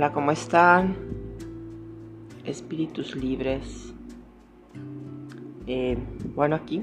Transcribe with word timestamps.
Hola, 0.00 0.14
¿cómo 0.14 0.30
están? 0.30 0.96
Espíritus 2.46 3.14
libres. 3.14 3.92
Eh, 5.66 5.98
bueno, 6.34 6.56
aquí 6.56 6.82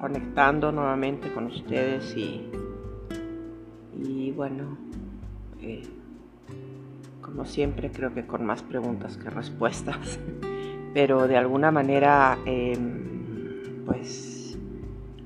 conectando 0.00 0.70
nuevamente 0.70 1.32
con 1.34 1.46
ustedes 1.46 2.16
y, 2.16 2.48
y 4.00 4.30
bueno, 4.30 4.78
eh, 5.60 5.82
como 7.20 7.46
siempre 7.46 7.90
creo 7.90 8.14
que 8.14 8.24
con 8.24 8.46
más 8.46 8.62
preguntas 8.62 9.16
que 9.16 9.28
respuestas, 9.28 10.20
pero 10.94 11.26
de 11.26 11.36
alguna 11.36 11.72
manera 11.72 12.38
em, 12.46 13.84
pues 13.86 14.56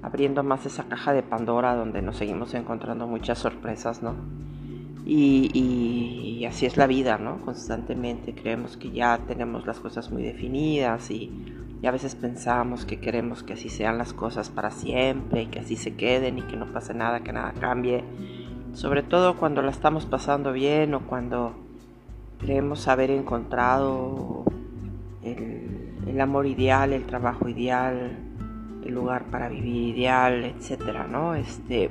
abriendo 0.01 0.43
más 0.43 0.65
esa 0.65 0.89
caja 0.89 1.13
de 1.13 1.23
Pandora 1.23 1.75
donde 1.75 2.01
nos 2.01 2.17
seguimos 2.17 2.55
encontrando 2.55 3.07
muchas 3.07 3.37
sorpresas, 3.37 4.03
¿no? 4.03 4.48
Y, 5.11 6.45
así 6.47 6.67
es 6.67 6.77
la 6.77 6.87
vida, 6.87 7.17
¿no? 7.17 7.41
Constantemente 7.41 8.35
creemos 8.35 8.77
que 8.77 8.91
ya 8.91 9.19
tenemos 9.27 9.67
las 9.67 9.81
cosas 9.81 10.11
muy 10.11 10.23
definidas 10.23 11.11
y, 11.11 11.55
a 11.83 11.91
veces 11.91 12.15
pensamos 12.17 12.85
que 12.85 13.01
queremos 13.01 13.43
que 13.45 13.53
así 13.53 13.69
sean 13.69 13.99
las 13.99 14.13
cosas 14.13 14.51
para 14.51 14.71
siempre 14.71 15.43
y 15.43 15.47
que 15.47 15.61
así 15.61 15.77
se 15.77 15.95
queden 15.95 16.39
y 16.39 16.43
que 16.43 16.57
no 16.57 16.67
pase 16.67 16.93
nada, 16.93 17.21
que 17.21 17.33
nada 17.33 17.55
cambie. 17.59 18.05
Sobre 18.75 19.03
todo 19.03 19.37
cuando 19.37 19.63
la 19.63 19.71
estamos 19.71 20.05
pasando 20.05 20.53
bien 20.53 20.93
o 20.95 21.07
cuando 21.07 21.55
creemos 22.41 22.89
haber 22.89 23.11
encontrado 23.11 24.45
el, 25.23 25.95
el 26.07 26.21
amor 26.21 26.47
ideal, 26.47 26.93
el 26.93 27.07
trabajo 27.07 27.49
ideal, 27.49 28.19
el 28.85 28.95
lugar 28.95 29.27
para 29.31 29.49
vivir 29.49 29.97
ideal, 29.97 30.45
etcétera, 30.45 31.07
¿no? 31.07 31.35
Este, 31.37 31.91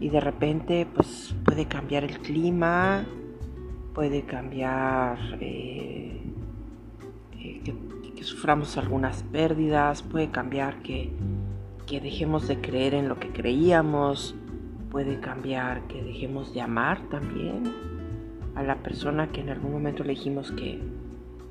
y 0.00 0.08
de 0.08 0.20
repente 0.20 0.86
pues 0.92 1.34
puede 1.50 1.66
cambiar 1.66 2.04
el 2.04 2.20
clima, 2.20 3.04
puede 3.92 4.22
cambiar 4.22 5.18
eh, 5.40 6.22
eh, 7.40 7.60
que, 7.64 8.22
suframos 8.22 8.76
algunas 8.76 9.24
pérdidas, 9.24 10.04
puede 10.04 10.30
cambiar 10.30 10.80
que, 10.82 11.10
que 11.88 12.00
dejemos 12.00 12.46
de 12.46 12.60
creer 12.60 12.94
en 12.94 13.08
lo 13.08 13.18
que 13.18 13.32
creíamos, 13.32 14.36
puede 14.92 15.18
cambiar 15.18 15.88
que 15.88 16.00
dejemos 16.04 16.54
de 16.54 16.60
amar 16.60 17.08
también 17.08 17.64
a 18.54 18.62
la 18.62 18.76
persona 18.76 19.32
que 19.32 19.40
en 19.40 19.48
algún 19.48 19.72
momento 19.72 20.04
le 20.04 20.10
dijimos 20.10 20.52
que 20.52 20.80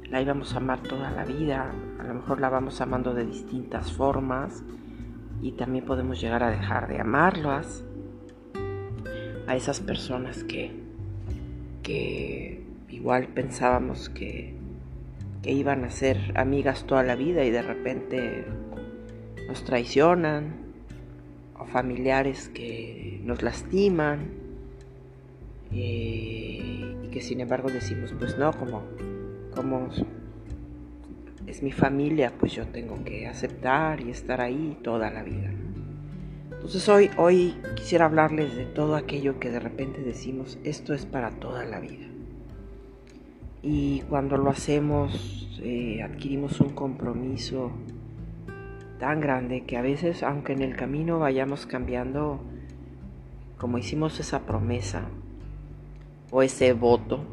la 0.09 0.21
íbamos 0.21 0.53
a 0.53 0.59
amar 0.59 0.81
toda 0.81 1.11
la 1.11 1.25
vida, 1.25 1.73
a 1.99 2.03
lo 2.03 2.13
mejor 2.13 2.39
la 2.39 2.47
vamos 2.47 2.79
amando 2.79 3.13
de 3.13 3.25
distintas 3.25 3.91
formas 3.91 4.63
y 5.41 5.51
también 5.51 5.83
podemos 5.83 6.21
llegar 6.21 6.41
a 6.41 6.51
dejar 6.51 6.87
de 6.87 7.01
amarlas 7.01 7.83
a 9.49 9.55
esas 9.55 9.79
personas 9.79 10.43
que, 10.43 10.71
que 11.81 12.61
igual 12.87 13.29
pensábamos 13.29 14.07
que, 14.07 14.53
que 15.41 15.51
iban 15.51 15.83
a 15.85 15.89
ser 15.89 16.33
amigas 16.35 16.85
toda 16.85 17.01
la 17.01 17.15
vida 17.15 17.43
y 17.43 17.49
de 17.49 17.63
repente 17.63 18.45
nos 19.47 19.63
traicionan, 19.63 20.53
o 21.57 21.65
familiares 21.65 22.49
que 22.49 23.21
nos 23.23 23.41
lastiman, 23.41 24.27
eh, 25.73 26.95
y 27.03 27.07
que 27.07 27.19
sin 27.19 27.41
embargo 27.41 27.71
decimos, 27.71 28.13
pues 28.19 28.37
no, 28.37 28.53
como, 28.53 28.83
como 29.55 29.89
es 31.47 31.63
mi 31.63 31.71
familia, 31.71 32.31
pues 32.39 32.51
yo 32.51 32.67
tengo 32.67 33.03
que 33.03 33.25
aceptar 33.25 33.99
y 33.99 34.11
estar 34.11 34.41
ahí 34.41 34.77
toda 34.83 35.09
la 35.09 35.23
vida. 35.23 35.51
Entonces 36.59 36.89
hoy, 36.89 37.09
hoy 37.15 37.55
quisiera 37.75 38.03
hablarles 38.03 38.53
de 38.53 38.65
todo 38.65 38.97
aquello 38.97 39.39
que 39.39 39.49
de 39.49 39.61
repente 39.61 40.01
decimos, 40.01 40.59
esto 40.65 40.93
es 40.93 41.05
para 41.05 41.31
toda 41.31 41.63
la 41.63 41.79
vida. 41.79 42.05
Y 43.63 44.01
cuando 44.09 44.35
lo 44.35 44.49
hacemos, 44.49 45.49
eh, 45.63 46.03
adquirimos 46.03 46.59
un 46.59 46.71
compromiso 46.71 47.71
tan 48.99 49.21
grande 49.21 49.63
que 49.63 49.77
a 49.77 49.81
veces, 49.81 50.21
aunque 50.21 50.51
en 50.51 50.61
el 50.61 50.75
camino 50.75 51.17
vayamos 51.17 51.65
cambiando, 51.65 52.41
como 53.57 53.77
hicimos 53.77 54.19
esa 54.19 54.41
promesa 54.41 55.05
o 56.29 56.43
ese 56.43 56.73
voto, 56.73 57.23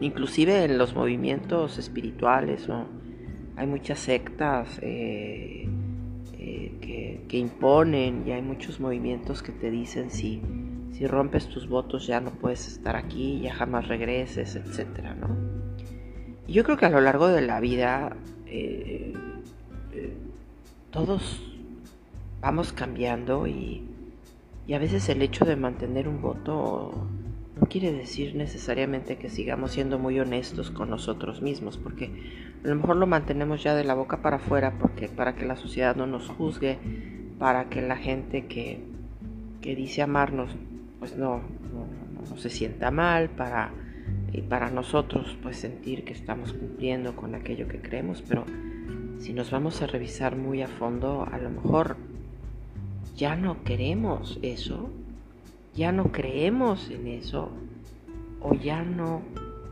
inclusive 0.00 0.62
en 0.64 0.78
los 0.78 0.94
movimientos 0.94 1.78
espirituales, 1.78 2.68
hay 3.56 3.66
muchas 3.66 3.98
sectas, 3.98 4.78
eh, 4.82 5.63
que, 6.80 7.38
imponen 7.38 8.24
y 8.26 8.32
hay 8.32 8.42
muchos 8.42 8.78
movimientos 8.78 9.42
que 9.42 9.52
te 9.52 9.70
dicen 9.70 10.10
si, 10.10 10.40
si 10.92 11.06
rompes 11.06 11.48
tus 11.48 11.68
votos 11.68 12.06
ya 12.06 12.20
no 12.20 12.30
puedes 12.30 12.68
estar 12.68 12.96
aquí, 12.96 13.40
ya 13.40 13.54
jamás 13.54 13.88
regreses, 13.88 14.54
etcétera, 14.54 15.14
¿no? 15.14 15.36
Y 16.46 16.52
yo 16.52 16.62
creo 16.64 16.76
que 16.76 16.86
a 16.86 16.90
lo 16.90 17.00
largo 17.00 17.26
de 17.28 17.42
la 17.42 17.58
vida 17.58 18.16
eh, 18.46 19.14
eh, 19.92 20.16
todos 20.90 21.42
vamos 22.40 22.72
cambiando 22.72 23.46
y, 23.46 23.82
y 24.66 24.74
a 24.74 24.78
veces 24.78 25.08
el 25.08 25.22
hecho 25.22 25.44
de 25.44 25.56
mantener 25.56 26.06
un 26.06 26.20
voto 26.20 27.08
no 27.60 27.66
quiere 27.68 27.92
decir 27.92 28.34
necesariamente 28.34 29.16
que 29.16 29.30
sigamos 29.30 29.72
siendo 29.72 29.98
muy 29.98 30.18
honestos 30.18 30.70
con 30.70 30.90
nosotros 30.90 31.40
mismos, 31.40 31.78
porque 31.78 32.10
a 32.64 32.68
lo 32.68 32.74
mejor 32.74 32.96
lo 32.96 33.06
mantenemos 33.06 33.62
ya 33.62 33.74
de 33.74 33.84
la 33.84 33.94
boca 33.94 34.22
para 34.22 34.36
afuera, 34.36 34.74
porque 34.78 35.08
para 35.08 35.36
que 35.36 35.46
la 35.46 35.56
sociedad 35.56 35.94
no 35.94 36.06
nos 36.06 36.28
juzgue, 36.28 36.78
para 37.38 37.68
que 37.68 37.80
la 37.82 37.96
gente 37.96 38.46
que, 38.46 38.80
que 39.60 39.76
dice 39.76 40.02
amarnos, 40.02 40.50
pues 40.98 41.16
no, 41.16 41.42
no, 41.72 42.36
se 42.36 42.50
sienta 42.50 42.90
mal, 42.90 43.30
para, 43.30 43.70
y 44.32 44.42
para 44.42 44.70
nosotros 44.70 45.38
pues 45.42 45.56
sentir 45.56 46.04
que 46.04 46.12
estamos 46.12 46.52
cumpliendo 46.52 47.14
con 47.14 47.34
aquello 47.34 47.68
que 47.68 47.80
creemos, 47.80 48.22
pero 48.26 48.44
si 49.18 49.32
nos 49.32 49.50
vamos 49.52 49.80
a 49.80 49.86
revisar 49.86 50.34
muy 50.34 50.62
a 50.62 50.68
fondo, 50.68 51.28
a 51.30 51.38
lo 51.38 51.50
mejor 51.50 51.96
ya 53.14 53.36
no 53.36 53.62
queremos 53.62 54.40
eso, 54.42 54.90
ya 55.74 55.90
no 55.90 56.12
creemos 56.12 56.88
en 56.90 57.08
eso 57.08 57.50
o 58.40 58.54
ya 58.54 58.82
no 58.82 59.22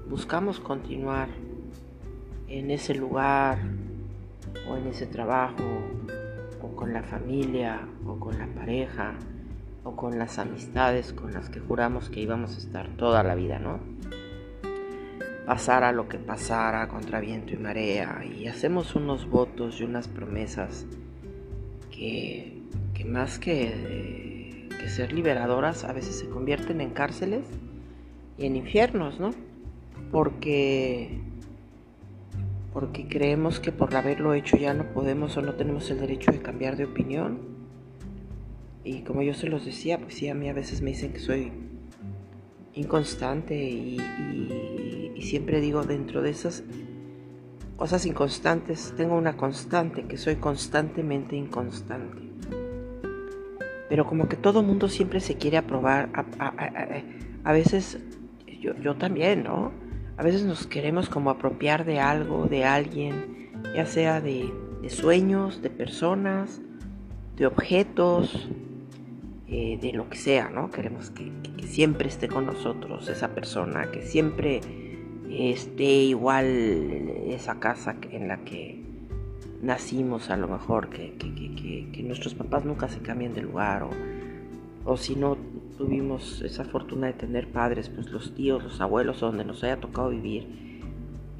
buscamos 0.09 0.59
continuar 0.59 1.29
en 2.49 2.71
ese 2.71 2.95
lugar 2.95 3.59
o 4.69 4.77
en 4.77 4.89
ese 4.89 5.07
trabajo 5.07 5.65
o 6.61 6.75
con 6.75 6.93
la 6.93 7.03
familia 7.03 7.87
o 8.05 8.19
con 8.19 8.39
la 8.39 8.47
pareja 8.47 9.15
o 9.85 9.95
con 9.95 10.19
las 10.19 10.39
amistades 10.39 11.13
con 11.13 11.33
las 11.33 11.49
que 11.49 11.61
juramos 11.61 12.11
que 12.11 12.21
íbamos 12.21 12.57
a 12.57 12.59
estar 12.59 12.89
toda 12.97 13.23
la 13.23 13.35
vida, 13.35 13.59
¿no? 13.59 13.81
Pasara 15.47 15.93
lo 15.93 16.09
que 16.09 16.19
pasara 16.19 16.89
contra 16.89 17.21
viento 17.21 17.53
y 17.53 17.59
marea 17.59 18.25
y 18.25 18.47
hacemos 18.47 18.95
unos 18.95 19.29
votos 19.29 19.81
y 19.81 19.85
unas 19.85 20.09
promesas 20.09 20.87
que, 21.91 22.61
que 22.95 23.05
más 23.05 23.39
que 23.39 24.32
que 24.83 24.89
ser 24.89 25.13
liberadoras 25.13 25.85
a 25.85 25.93
veces 25.93 26.17
se 26.17 26.29
convierten 26.29 26.81
en 26.81 26.91
cárceles 26.91 27.45
y 28.37 28.47
en 28.47 28.57
infiernos, 28.57 29.21
¿no? 29.21 29.31
Porque 30.11 31.21
porque 32.73 33.07
creemos 33.07 33.61
que 33.61 33.71
por 33.71 33.95
haberlo 33.95 34.33
hecho 34.35 34.57
ya 34.57 34.73
no 34.73 34.93
podemos 34.93 35.37
o 35.37 35.43
no 35.43 35.55
tenemos 35.55 35.91
el 35.91 36.01
derecho 36.01 36.33
de 36.33 36.41
cambiar 36.41 36.77
de 36.77 36.87
opinión. 36.87 37.39
Y 38.83 39.03
como 39.03 39.23
yo 39.23 39.35
se 39.35 39.47
los 39.47 39.67
decía, 39.67 39.99
pues 39.99 40.15
sí, 40.15 40.29
a 40.29 40.35
mí 40.35 40.49
a 40.49 40.55
veces 40.55 40.81
me 40.81 40.91
dicen 40.91 41.13
que 41.13 41.21
soy 41.21 41.53
inconstante 42.73 43.55
y, 43.55 43.99
y 45.15 45.23
siempre 45.23 45.61
digo 45.61 45.83
dentro 45.83 46.23
de 46.23 46.31
esas 46.31 46.65
cosas 47.77 48.07
inconstantes, 48.07 48.95
tengo 48.97 49.17
una 49.17 49.37
constante, 49.37 50.05
que 50.05 50.17
soy 50.17 50.37
constantemente 50.37 51.37
inconstante 51.37 52.32
pero 53.93 54.07
como 54.07 54.27
que 54.27 54.37
todo 54.37 54.63
mundo 54.63 54.89
siempre 54.89 55.21
se 55.21 55.37
quiere 55.37 55.59
aprobar. 55.59 56.09
A, 56.39 57.53
veces, 57.53 57.99
yo, 58.59 58.75
yo, 58.81 58.97
también, 58.97 59.43
¿no? 59.43 59.71
A 60.17 60.23
veces 60.23 60.45
nos 60.45 60.67
queremos 60.67 61.11
como 61.11 61.29
apropiar 61.29 61.85
de 61.85 62.01
algo, 62.01 62.47
de 62.47 62.65
alguien, 62.65 63.51
ya 63.77 63.85
sea 63.85 64.23
de, 64.23 64.51
sueños, 64.89 65.61
de 65.61 65.69
personas, 65.69 66.63
de 67.37 67.45
objetos, 67.45 68.49
eh, 69.47 69.79
de 69.83 69.93
lo 69.93 70.09
que 70.09 70.17
sea, 70.17 70.49
¿no? 70.49 70.71
Queremos 70.71 71.11
que, 71.11 71.31
siempre 71.67 72.09
esté 72.09 72.29
con 72.29 72.47
nosotros 72.47 73.11
esa 73.11 73.35
persona, 73.35 73.91
que 73.91 74.01
siempre 74.01 74.63
esté 75.29 75.85
igual 75.85 76.47
esa 77.27 77.61
casa 77.61 77.97
en 78.11 78.29
la 78.29 78.39
que 78.39 78.83
nacimos 79.63 80.29
a 80.31 80.37
lo 80.37 80.49
mejor, 80.49 80.91
que, 80.91 81.15
que, 81.17 82.03
nuestros 82.03 82.35
papás 82.35 82.65
nunca 82.65 82.89
se 82.89 82.99
cambien 83.01 83.33
de 83.33 83.43
lugar 83.43 83.85
o, 83.85 83.91
o 84.85 84.97
si 84.97 85.15
no 85.15 85.37
tuvimos 85.79 86.43
esa 86.43 86.65
fortuna 86.65 87.07
de 87.07 87.13
tener 87.15 87.49
padres, 87.49 87.89
pues 87.89 88.11
los 88.11 88.35
tíos, 88.35 88.63
los 88.63 88.81
abuelos, 88.81 89.21
donde 89.21 89.45
nos 89.45 89.63
haya 89.63 89.81
tocado 89.81 90.11
vivir. 90.11 90.83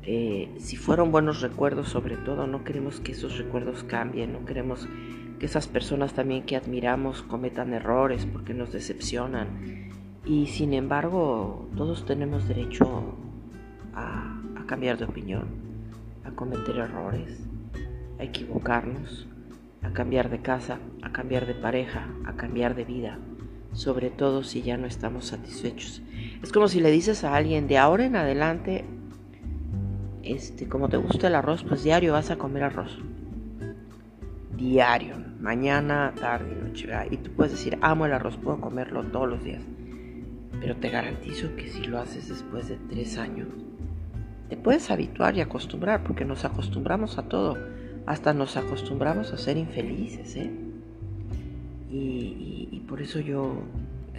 Eh, 0.05 0.55
si 0.59 0.77
fueron 0.77 1.13
buenos 1.13 1.43
recuerdos 1.43 1.89
sobre 1.89 2.17
todo, 2.17 2.47
no 2.47 2.65
queremos 2.65 3.01
que 3.01 3.13
esos 3.13 3.39
recuerdos 3.39 3.85
cambien, 3.85 4.33
no 4.33 4.45
queremos 4.45 4.89
que 5.39 5.47
esas 5.47 5.67
personas 5.67 6.15
también 6.15 6.45
que 6.45 6.57
admiramos 6.57 7.23
cometan 7.23 7.75
errores 7.75 8.27
porque 8.27 8.55
nos 8.55 8.73
decepcionan. 8.73 9.91
Y 10.25 10.47
sin 10.47 10.73
embargo, 10.75 11.69
todos 11.77 12.07
tenemos 12.07 12.47
derecho 12.47 13.17
a 13.95 14.39
cambiar 14.67 14.97
de 14.97 15.05
opinión, 15.05 15.45
a 16.25 16.31
cometer 16.31 16.77
errores, 16.77 17.45
a 18.19 18.25
equivocarnos, 18.25 19.27
a 19.83 19.93
cambiar 19.93 20.31
de 20.31 20.41
casa, 20.41 20.79
a 21.03 21.13
cambiar 21.13 21.47
de 21.47 21.55
pareja, 21.55 22.09
a 22.25 22.35
cambiar 22.35 22.75
de 22.75 22.85
vida, 22.85 23.19
sobre 23.73 24.11
todo 24.11 24.43
si 24.43 24.63
ya 24.63 24.77
no 24.77 24.87
estamos 24.87 25.27
satisfechos. 25.27 26.03
Es 26.43 26.53
como 26.53 26.69
si 26.69 26.81
le 26.81 26.91
dices 26.91 27.25
a 27.25 27.35
alguien 27.35 27.67
de 27.67 27.79
ahora 27.79 28.05
en 28.05 28.17
adelante, 28.17 28.85
este, 30.23 30.69
como 30.69 30.89
te 30.89 30.97
gusta 30.97 31.27
el 31.27 31.35
arroz, 31.35 31.65
pues 31.65 31.83
diario 31.83 32.13
vas 32.13 32.31
a 32.31 32.37
comer 32.37 32.65
arroz. 32.65 32.99
Diario, 34.57 35.17
mañana, 35.41 36.15
tarde, 36.19 36.55
noche. 36.55 36.89
Y 37.11 37.17
tú 37.17 37.31
puedes 37.33 37.53
decir, 37.53 37.79
amo 37.81 38.07
el 38.07 38.13
arroz, 38.13 38.37
puedo 38.37 38.61
comerlo 38.61 39.03
todos 39.05 39.29
los 39.29 39.43
días. 39.43 39.63
Pero 40.61 40.77
te 40.77 40.91
garantizo 40.91 41.57
que 41.57 41.69
si 41.69 41.83
lo 41.85 41.99
haces 41.99 42.29
después 42.29 42.69
de 42.69 42.77
tres 42.89 43.19
años, 43.19 43.49
te 44.49 44.57
puedes 44.57 44.91
habituar 44.91 45.37
y 45.37 45.41
acostumbrar, 45.41 46.05
porque 46.05 46.25
nos 46.25 46.45
acostumbramos 46.45 47.19
a 47.19 47.23
todo. 47.23 47.57
Hasta 48.07 48.35
nos 48.35 48.57
acostumbramos 48.57 49.33
a 49.33 49.39
ser 49.39 49.57
infelices, 49.57 50.37
¿eh? 50.37 50.51
Y, 51.91 52.83
por 52.89 53.01
eso 53.01 53.21
yo 53.21 53.63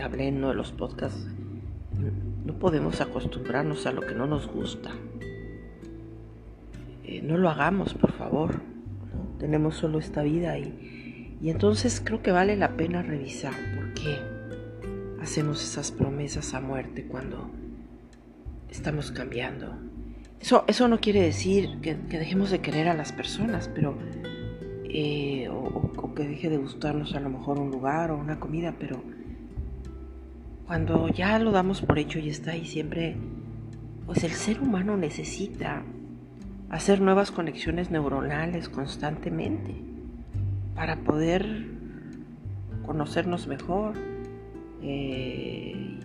hablé 0.02 0.28
en 0.28 0.38
uno 0.38 0.50
de 0.50 0.56
los 0.56 0.72
podcasts. 0.72 1.28
No 2.46 2.58
podemos 2.58 3.02
acostumbrarnos 3.02 3.86
a 3.86 3.92
lo 3.92 4.02
que 4.02 4.16
no 4.16 4.26
nos 4.26 4.48
gusta. 4.48 4.92
Eh, 7.04 7.22
no 7.22 7.38
lo 7.38 7.50
hagamos, 7.50 7.94
por 7.94 8.12
favor. 8.12 8.62
Tenemos 9.38 9.76
solo 9.76 10.00
esta 10.00 10.24
vida 10.24 10.58
y, 10.58 11.38
y 11.40 11.50
entonces 11.50 12.02
creo 12.04 12.24
que 12.24 12.32
vale 12.32 12.56
la 12.56 12.76
pena 12.78 13.04
revisar 13.04 13.54
por 13.76 13.94
qué 13.94 14.18
hacemos 15.22 15.64
esas 15.64 15.92
promesas 15.92 16.54
a 16.54 16.62
muerte 16.62 17.06
cuando 17.06 17.52
estamos 18.70 19.12
cambiando. 19.12 19.93
Eso, 20.44 20.66
eso 20.68 20.90
no 20.90 21.00
quiere 21.00 21.22
decir 21.22 21.80
que, 21.81 21.95
dejemos 21.95 22.51
de 22.51 22.60
querer 22.60 22.90
a 22.90 22.94
las 22.94 23.13
personas, 23.13 23.69
pero 23.74 23.98
eh, 24.84 25.48
o, 25.50 26.13
que 26.13 26.28
deje 26.28 26.50
de 26.50 26.57
gustarnos 26.57 27.16
a 27.16 27.22
lo 27.22 27.30
mejor 27.30 27.60
un 27.60 27.72
lugar 27.72 28.12
o 28.12 28.18
una 28.18 28.42
comida, 28.42 28.75
pero 28.78 29.01
cuando 30.68 31.07
ya 31.07 31.40
lo 31.40 31.51
damos 31.51 31.81
por 31.81 31.98
hecho 31.98 32.19
y 32.19 32.28
está 32.28 32.51
ahí 32.51 32.66
siempre, 32.66 33.16
pues 34.06 34.25
el 34.25 34.31
ser 34.31 34.60
humano 34.60 34.98
necesita 34.98 35.81
hacer 36.69 37.00
nuevas 37.00 37.31
conexiones 37.31 37.89
neuronales 37.89 38.68
constantemente 38.68 39.74
para 40.75 40.98
poder 40.98 41.68
conocernos 42.86 43.48
mejor 43.48 43.94
eh, 44.81 46.00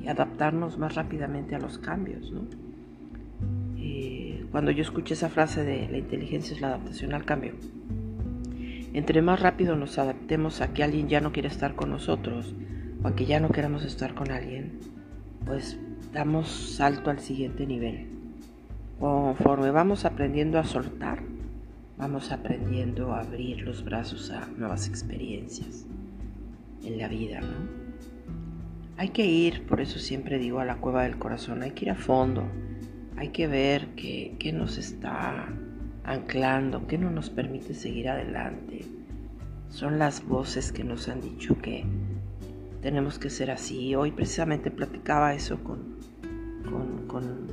y 0.00 0.06
adaptarnos 0.06 0.78
más 0.78 0.94
rápidamente 0.94 1.56
a 1.56 1.58
los 1.58 1.78
cambios. 1.78 2.32
Eh, 4.02 4.46
cuando 4.50 4.70
yo 4.70 4.80
escuché 4.80 5.12
esa 5.12 5.28
frase 5.28 5.62
de 5.62 5.86
la 5.86 5.98
inteligencia 5.98 6.54
es 6.54 6.62
la 6.62 6.68
adaptación 6.68 7.12
al 7.12 7.26
cambio, 7.26 7.52
entre 8.94 9.20
más 9.20 9.40
rápido 9.40 9.76
nos 9.76 9.98
adaptemos 9.98 10.62
a 10.62 10.72
que 10.72 10.82
alguien 10.82 11.10
ya 11.10 11.20
no 11.20 11.32
quiere 11.32 11.48
estar 11.48 11.74
con 11.74 11.90
nosotros 11.90 12.54
o 13.02 13.08
a 13.08 13.14
que 13.14 13.26
ya 13.26 13.40
no 13.40 13.50
queramos 13.50 13.84
estar 13.84 14.14
con 14.14 14.30
alguien, 14.30 14.80
pues 15.44 15.78
damos 16.14 16.48
salto 16.48 17.10
al 17.10 17.18
siguiente 17.18 17.66
nivel. 17.66 18.06
Conforme 18.98 19.70
vamos 19.70 20.06
aprendiendo 20.06 20.58
a 20.58 20.64
soltar, 20.64 21.22
vamos 21.98 22.32
aprendiendo 22.32 23.12
a 23.12 23.20
abrir 23.20 23.60
los 23.60 23.84
brazos 23.84 24.30
a 24.30 24.46
nuevas 24.56 24.88
experiencias 24.88 25.84
en 26.82 26.96
la 26.96 27.08
vida, 27.08 27.42
¿no? 27.42 27.90
Hay 28.96 29.10
que 29.10 29.26
ir, 29.26 29.66
por 29.66 29.82
eso 29.82 29.98
siempre 29.98 30.38
digo, 30.38 30.58
a 30.58 30.64
la 30.64 30.76
cueva 30.76 31.02
del 31.02 31.18
corazón, 31.18 31.62
hay 31.62 31.72
que 31.72 31.84
ir 31.84 31.90
a 31.90 31.96
fondo, 31.96 32.44
hay 33.20 33.28
que 33.28 33.46
ver 33.46 33.88
qué, 33.96 34.34
qué 34.38 34.50
nos 34.50 34.78
está 34.78 35.46
anclando, 36.04 36.86
qué 36.86 36.96
no 36.96 37.10
nos 37.10 37.28
permite 37.28 37.74
seguir 37.74 38.08
adelante. 38.08 38.86
Son 39.68 39.98
las 39.98 40.26
voces 40.26 40.72
que 40.72 40.84
nos 40.84 41.06
han 41.06 41.20
dicho 41.20 41.58
que 41.58 41.84
tenemos 42.80 43.18
que 43.18 43.28
ser 43.28 43.50
así. 43.50 43.94
Hoy 43.94 44.10
precisamente 44.10 44.70
platicaba 44.70 45.34
eso 45.34 45.62
con, 45.62 45.96
con, 47.08 47.46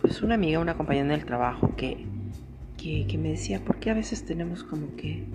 pues 0.00 0.22
una 0.22 0.36
amiga, 0.36 0.58
una 0.58 0.74
compañera 0.74 1.08
del 1.08 1.26
trabajo 1.26 1.76
que, 1.76 2.06
que, 2.78 3.18
me 3.18 3.28
decía, 3.28 3.62
¿por 3.62 3.76
qué 3.76 3.90
a 3.90 3.94
veces 3.94 4.24
tenemos 4.24 4.64
como 4.64 4.96
que, 4.96 5.26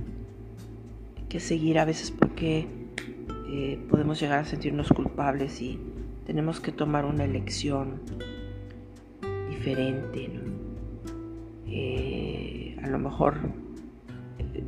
que 1.29 1.39
seguir? 1.39 1.77
A 1.77 1.85
veces 1.85 2.09
porque 2.09 2.67
eh, 3.51 3.79
podemos 3.87 4.19
llegar 4.19 4.39
a 4.39 4.45
sentirnos 4.45 4.89
culpables 4.89 5.61
y 5.61 5.79
tenemos 6.25 6.59
que 6.59 6.71
tomar 6.71 7.05
una 7.05 7.23
elección 7.23 8.01
diferente, 9.67 10.29
eh, 11.67 12.77
a 12.81 12.87
lo 12.87 12.99
mejor 12.99 13.35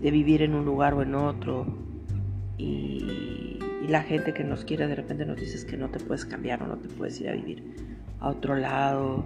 de 0.02 0.12
vivir 0.12 0.42
en 0.42 0.56
un 0.56 0.66
lugar 0.66 0.94
o 0.94 1.02
en 1.02 1.16
otro 1.16 1.66
y, 2.58 3.58
la 3.88 4.04
gente 4.04 4.36
que 4.36 4.44
nos 4.44 4.66
quiere 4.66 4.86
de 4.86 4.94
repente 4.94 5.26
nos 5.26 5.38
dice 5.38 5.66
que 5.66 5.76
no 5.76 5.90
te 5.90 6.00
puedes 6.00 6.24
cambiar 6.24 6.62
o 6.62 6.68
no 6.68 6.78
te 6.78 6.88
puedes 6.90 7.20
ir 7.22 7.30
a 7.30 7.34
vivir 7.34 7.64
a 8.20 8.30
otro 8.30 8.56
lado 8.56 9.26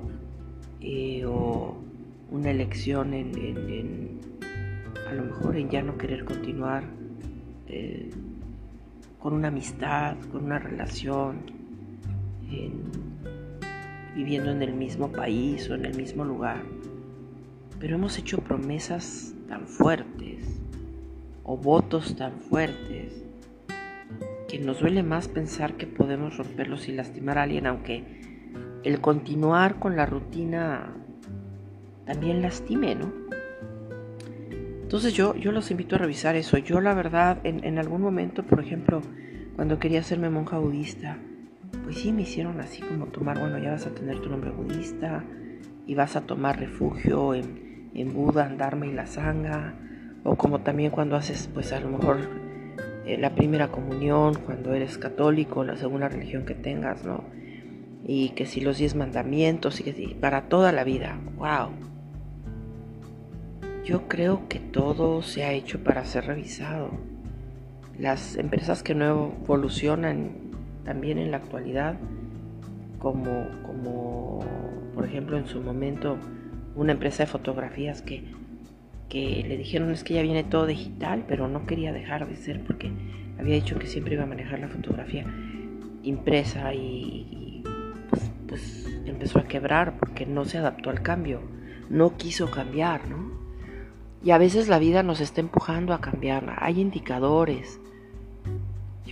eh, 0.79 1.25
o 1.25 1.75
una 2.31 2.49
elección 2.49 3.13
en, 3.13 4.21
a 5.05 5.13
lo 5.13 5.23
mejor 5.23 5.57
en 5.57 5.69
ya 5.69 5.81
no 5.81 5.97
querer 5.97 6.23
continuar 6.23 6.85
eh, 7.67 8.09
con 9.19 9.33
una 9.33 9.49
amistad, 9.49 10.15
con 10.31 10.45
una 10.45 10.59
relación, 10.59 11.39
viviendo 14.15 14.51
en 14.51 14.61
el 14.61 14.73
mismo 14.73 15.11
país 15.11 15.69
o 15.69 15.75
en 15.75 15.85
el 15.85 15.95
mismo 15.95 16.23
lugar. 16.23 16.63
Pero 17.79 17.95
hemos 17.95 18.17
hecho 18.17 18.39
promesas 18.39 19.33
tan 19.47 19.67
fuertes 19.67 20.61
o 21.43 21.57
votos 21.57 22.15
tan 22.15 22.39
fuertes 22.39 23.23
que 24.47 24.59
nos 24.59 24.79
duele 24.79 25.03
más 25.03 25.27
pensar 25.27 25.73
que 25.73 25.87
podemos 25.87 26.37
romperlos 26.37 26.87
y 26.87 26.91
lastimar 26.91 27.37
a 27.37 27.43
alguien, 27.43 27.67
aunque 27.67 28.03
el 28.83 29.01
continuar 29.01 29.79
con 29.79 29.95
la 29.95 30.05
rutina 30.05 30.93
también 32.05 32.41
lastime, 32.41 32.95
¿no? 32.95 33.11
Entonces 34.83 35.13
yo, 35.13 35.35
yo 35.35 35.51
los 35.51 35.71
invito 35.71 35.95
a 35.95 35.99
revisar 35.99 36.35
eso. 36.35 36.57
Yo 36.59 36.79
la 36.79 36.93
verdad, 36.93 37.39
en, 37.43 37.63
en 37.63 37.79
algún 37.79 38.01
momento, 38.01 38.43
por 38.43 38.59
ejemplo, 38.59 39.01
cuando 39.55 39.79
quería 39.79 40.01
hacerme 40.01 40.29
monja 40.29 40.59
budista, 40.59 41.17
pues 41.83 41.97
sí 41.97 42.11
me 42.11 42.23
hicieron 42.23 42.59
así 42.59 42.81
como 42.81 43.07
tomar, 43.07 43.39
bueno, 43.39 43.57
ya 43.57 43.71
vas 43.71 43.87
a 43.87 43.91
tener 43.91 44.19
tu 44.19 44.29
nombre 44.29 44.51
budista 44.51 45.23
y 45.87 45.95
vas 45.95 46.15
a 46.15 46.21
tomar 46.21 46.59
refugio 46.59 47.33
en, 47.33 47.89
en 47.93 48.13
Buda, 48.13 48.53
Dharma 48.57 48.85
y 48.85 48.93
la 48.93 49.07
Sangha, 49.07 49.73
o 50.23 50.35
como 50.35 50.61
también 50.61 50.91
cuando 50.91 51.15
haces, 51.15 51.49
pues 51.53 51.73
a 51.73 51.79
lo 51.79 51.89
mejor 51.89 52.19
eh, 53.05 53.17
la 53.17 53.35
primera 53.35 53.69
comunión, 53.69 54.35
cuando 54.35 54.73
eres 54.73 54.97
católico, 54.97 55.63
la 55.63 55.75
segunda 55.75 56.09
religión 56.09 56.45
que 56.45 56.55
tengas, 56.55 57.03
¿no? 57.03 57.23
y 58.05 58.29
que 58.29 58.45
si 58.45 58.61
los 58.61 58.77
diez 58.77 58.95
mandamientos 58.95 59.79
y 59.79 59.83
que 59.83 60.15
para 60.19 60.43
toda 60.43 60.71
la 60.71 60.83
vida. 60.83 61.17
¡Wow! 61.37 61.71
Yo 63.85 64.07
creo 64.07 64.47
que 64.47 64.59
todo 64.59 65.21
se 65.21 65.43
ha 65.43 65.53
hecho 65.53 65.83
para 65.83 66.05
ser 66.05 66.25
revisado. 66.25 66.91
Las 67.97 68.37
empresas 68.37 68.83
que 68.83 68.95
no 68.95 69.33
evolucionan 69.43 70.42
también 70.83 71.17
en 71.17 71.31
la 71.31 71.37
actualidad, 71.37 71.97
como, 72.99 73.47
como 73.65 74.39
por 74.93 75.05
ejemplo 75.05 75.37
en 75.37 75.47
su 75.47 75.61
momento 75.61 76.17
una 76.75 76.93
empresa 76.93 77.23
de 77.23 77.27
fotografías 77.27 78.01
que, 78.01 78.23
que 79.09 79.45
le 79.47 79.57
dijeron 79.57 79.91
es 79.91 80.03
que 80.03 80.15
ya 80.15 80.21
viene 80.21 80.43
todo 80.43 80.65
digital, 80.65 81.25
pero 81.27 81.47
no 81.47 81.65
quería 81.65 81.91
dejar 81.91 82.27
de 82.27 82.35
ser 82.35 82.63
porque 82.63 82.91
había 83.39 83.55
dicho 83.55 83.77
que 83.77 83.87
siempre 83.87 84.15
iba 84.15 84.23
a 84.23 84.27
manejar 84.27 84.59
la 84.59 84.69
fotografía 84.69 85.25
impresa 86.03 86.73
y, 86.73 87.63
pues 88.47 88.87
empezó 89.05 89.39
a 89.39 89.47
quebrar 89.47 89.97
porque 89.97 90.25
no 90.25 90.45
se 90.45 90.57
adaptó 90.57 90.89
al 90.89 91.01
cambio, 91.01 91.41
no 91.89 92.17
quiso 92.17 92.51
cambiar, 92.51 93.07
¿no? 93.07 93.31
Y 94.23 94.31
a 94.31 94.37
veces 94.37 94.67
la 94.69 94.79
vida 94.79 95.03
nos 95.03 95.19
está 95.19 95.41
empujando 95.41 95.93
a 95.93 96.01
cambiar, 96.01 96.55
hay 96.59 96.79
indicadores. 96.79 97.79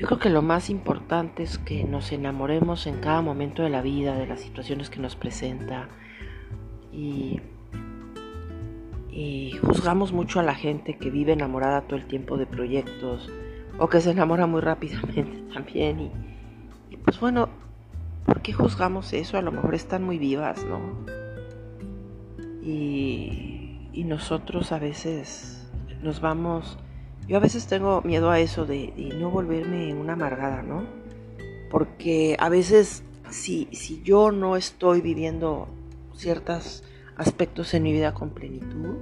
Yo 0.01 0.07
creo 0.07 0.17
que 0.17 0.29
lo 0.31 0.41
más 0.41 0.71
importante 0.71 1.43
es 1.43 1.59
que 1.59 1.83
nos 1.83 2.11
enamoremos 2.11 2.87
en 2.87 3.01
cada 3.01 3.21
momento 3.21 3.61
de 3.61 3.69
la 3.69 3.83
vida, 3.83 4.15
de 4.15 4.25
las 4.25 4.39
situaciones 4.39 4.89
que 4.89 4.99
nos 4.99 5.15
presenta 5.15 5.89
y, 6.91 7.39
juzgamos 9.61 10.11
mucho 10.11 10.39
a 10.39 10.43
la 10.43 10.55
gente 10.55 10.97
que 10.97 11.11
vive 11.11 11.33
enamorada 11.33 11.81
todo 11.81 11.97
el 11.97 12.07
tiempo 12.07 12.37
de 12.37 12.47
proyectos 12.47 13.29
o 13.77 13.89
que 13.89 14.01
se 14.01 14.09
enamora 14.09 14.47
muy 14.47 14.61
rápidamente 14.61 15.43
también 15.53 16.11
y, 16.89 16.97
pues 16.97 17.19
bueno, 17.19 17.49
¿Por 18.25 18.41
qué 18.41 18.53
juzgamos 18.53 19.13
eso? 19.13 19.37
A 19.37 19.43
lo 19.43 19.51
mejor 19.51 19.75
están 19.75 20.03
muy 20.03 20.17
vivas, 20.17 20.65
¿no? 20.65 20.79
Y 22.63 24.03
nosotros 24.03 24.71
a 24.71 24.79
veces 24.79 25.69
nos 26.01 26.21
vamos... 26.21 26.79
Yo 27.27 27.37
a 27.37 27.39
veces 27.39 27.67
tengo 27.67 28.01
miedo 28.01 28.29
a 28.29 28.39
eso 28.39 28.65
de, 28.65 28.93
no 29.17 29.29
volverme 29.29 29.93
una 29.93 30.13
amargada, 30.13 30.61
¿no? 30.63 31.01
porque 31.71 32.35
a 32.37 32.49
veces 32.49 33.01
si, 33.29 33.69
si 33.71 34.03
yo 34.03 34.31
no 34.31 34.57
estoy 34.57 34.99
viviendo 34.99 35.69
ciertos 36.13 36.83
aspectos 37.15 37.73
en 37.73 37.83
mi 37.83 37.93
vida 37.93 38.13
con 38.13 38.31
plenitud, 38.31 38.97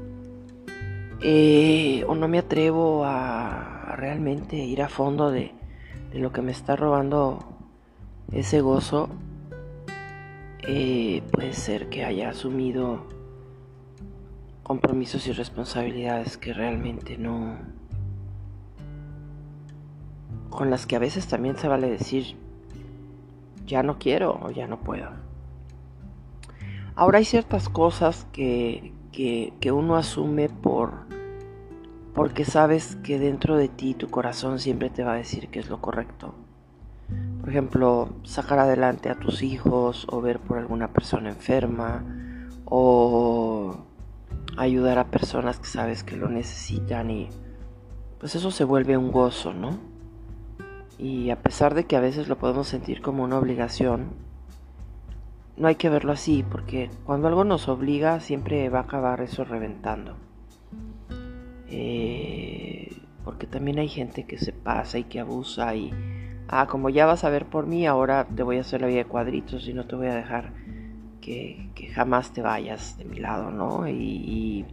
eh, 1.22 2.06
o 2.08 2.16
no 2.16 2.28
me 2.28 2.38
atrevo 2.38 3.04
a, 3.04 3.96
realmente 3.98 4.56
ir 4.56 4.84
a 4.84 4.88
fondo 4.88 5.32
de, 5.32 5.52
de, 6.14 6.20
lo 6.20 6.32
que 6.32 6.44
me 6.44 6.52
está 6.52 6.76
robando 6.76 7.40
ese 8.32 8.62
gozo, 8.62 9.10
eh, 10.62 11.24
puede 11.32 11.54
ser 11.54 11.90
que 11.90 12.06
haya 12.06 12.30
asumido 12.30 13.08
compromisos 14.62 15.26
y 15.26 15.32
responsabilidades 15.32 16.38
que 16.38 16.54
realmente 16.54 17.18
no 17.18 17.58
con 20.50 20.70
las 20.70 20.86
que 20.86 20.96
a 20.96 21.00
veces 21.00 21.28
también 21.28 21.58
se 21.58 21.68
vale 21.68 21.90
decir 21.90 22.36
ya 23.66 23.84
no 23.84 24.00
quiero 24.00 24.40
o 24.42 24.50
ya 24.50 24.68
no 24.68 24.80
puedo. 24.80 25.10
Ahora 26.96 27.20
hay 27.20 27.26
ciertas 27.26 27.70
cosas 27.70 28.28
que, 28.34 28.94
que, 29.12 29.72
uno 29.72 29.96
asume 29.96 30.50
por 30.50 31.08
porque 32.14 32.44
sabes 32.44 32.98
que 32.98 33.20
dentro 33.20 33.56
de 33.56 33.70
ti 33.70 33.94
tu 33.94 34.10
corazón 34.10 34.60
siempre 34.60 34.90
te 34.90 35.04
va 35.04 35.14
a 35.14 35.18
decir 35.18 35.50
que 35.50 35.60
es 35.60 35.70
lo 35.70 35.80
correcto. 35.80 36.34
Por 37.40 37.50
ejemplo, 37.50 38.10
sacar 38.24 38.60
adelante 38.60 39.10
a 39.10 39.16
tus 39.16 39.44
hijos 39.44 40.08
o 40.10 40.20
ver 40.20 40.40
por 40.40 40.58
alguna 40.58 40.90
persona 40.90 41.30
enferma 41.30 42.04
o 42.66 43.78
ayudar 44.58 45.00
a 45.00 45.06
personas 45.06 45.60
que 45.60 45.68
sabes 45.68 46.04
que 46.04 46.18
lo 46.18 46.28
necesitan 46.28 47.12
y 47.12 47.30
pues 48.20 48.36
eso 48.36 48.52
se 48.52 48.66
vuelve 48.66 48.98
un 48.98 49.12
gozo, 49.12 49.54
¿no? 49.54 49.78
Y 51.00 51.30
a 51.30 51.42
pesar 51.42 51.74
de 51.74 51.86
que 51.86 51.96
a 51.96 52.02
veces 52.02 52.28
lo 52.28 52.38
podemos 52.38 52.68
sentir 52.68 53.02
como 53.02 53.24
una 53.24 53.40
obligación, 53.40 54.10
no 55.58 55.68
hay 55.68 55.76
que 55.76 55.90
verlo 55.90 56.12
así, 56.12 56.44
porque 56.50 56.90
cuando 57.06 57.28
algo 57.28 57.44
nos 57.44 57.68
obliga 57.68 58.20
siempre 58.20 58.70
va 58.70 58.80
a 58.80 58.84
acabar 58.84 59.22
eso 59.22 59.44
reventando. 59.44 60.16
Eh, 61.70 62.98
porque 63.24 63.46
también 63.46 63.78
hay 63.78 63.90
gente 63.90 64.26
que 64.26 64.38
se 64.38 64.54
pasa 64.54 64.98
y 64.98 65.04
que 65.04 65.20
abusa 65.20 65.76
y, 65.76 65.92
ah, 66.48 66.68
como 66.68 66.90
ya 66.90 67.06
vas 67.06 67.24
a 67.24 67.30
ver 67.30 67.46
por 67.46 67.68
mí, 67.68 67.86
ahora 67.86 68.26
te 68.26 68.44
voy 68.44 68.58
a 68.58 68.62
hacer 68.62 68.82
la 68.82 68.88
vida 68.88 69.00
de 69.00 69.06
cuadritos 69.06 69.68
y 69.68 69.74
no 69.74 69.86
te 69.86 69.96
voy 69.96 70.08
a 70.08 70.16
dejar 70.16 70.52
que, 71.22 71.92
jamás 71.94 72.34
te 72.34 72.42
vayas 72.42 72.98
de 72.98 73.06
mi 73.06 73.20
lado, 73.20 73.52
¿no? 73.52 73.88
Y, 73.88 74.66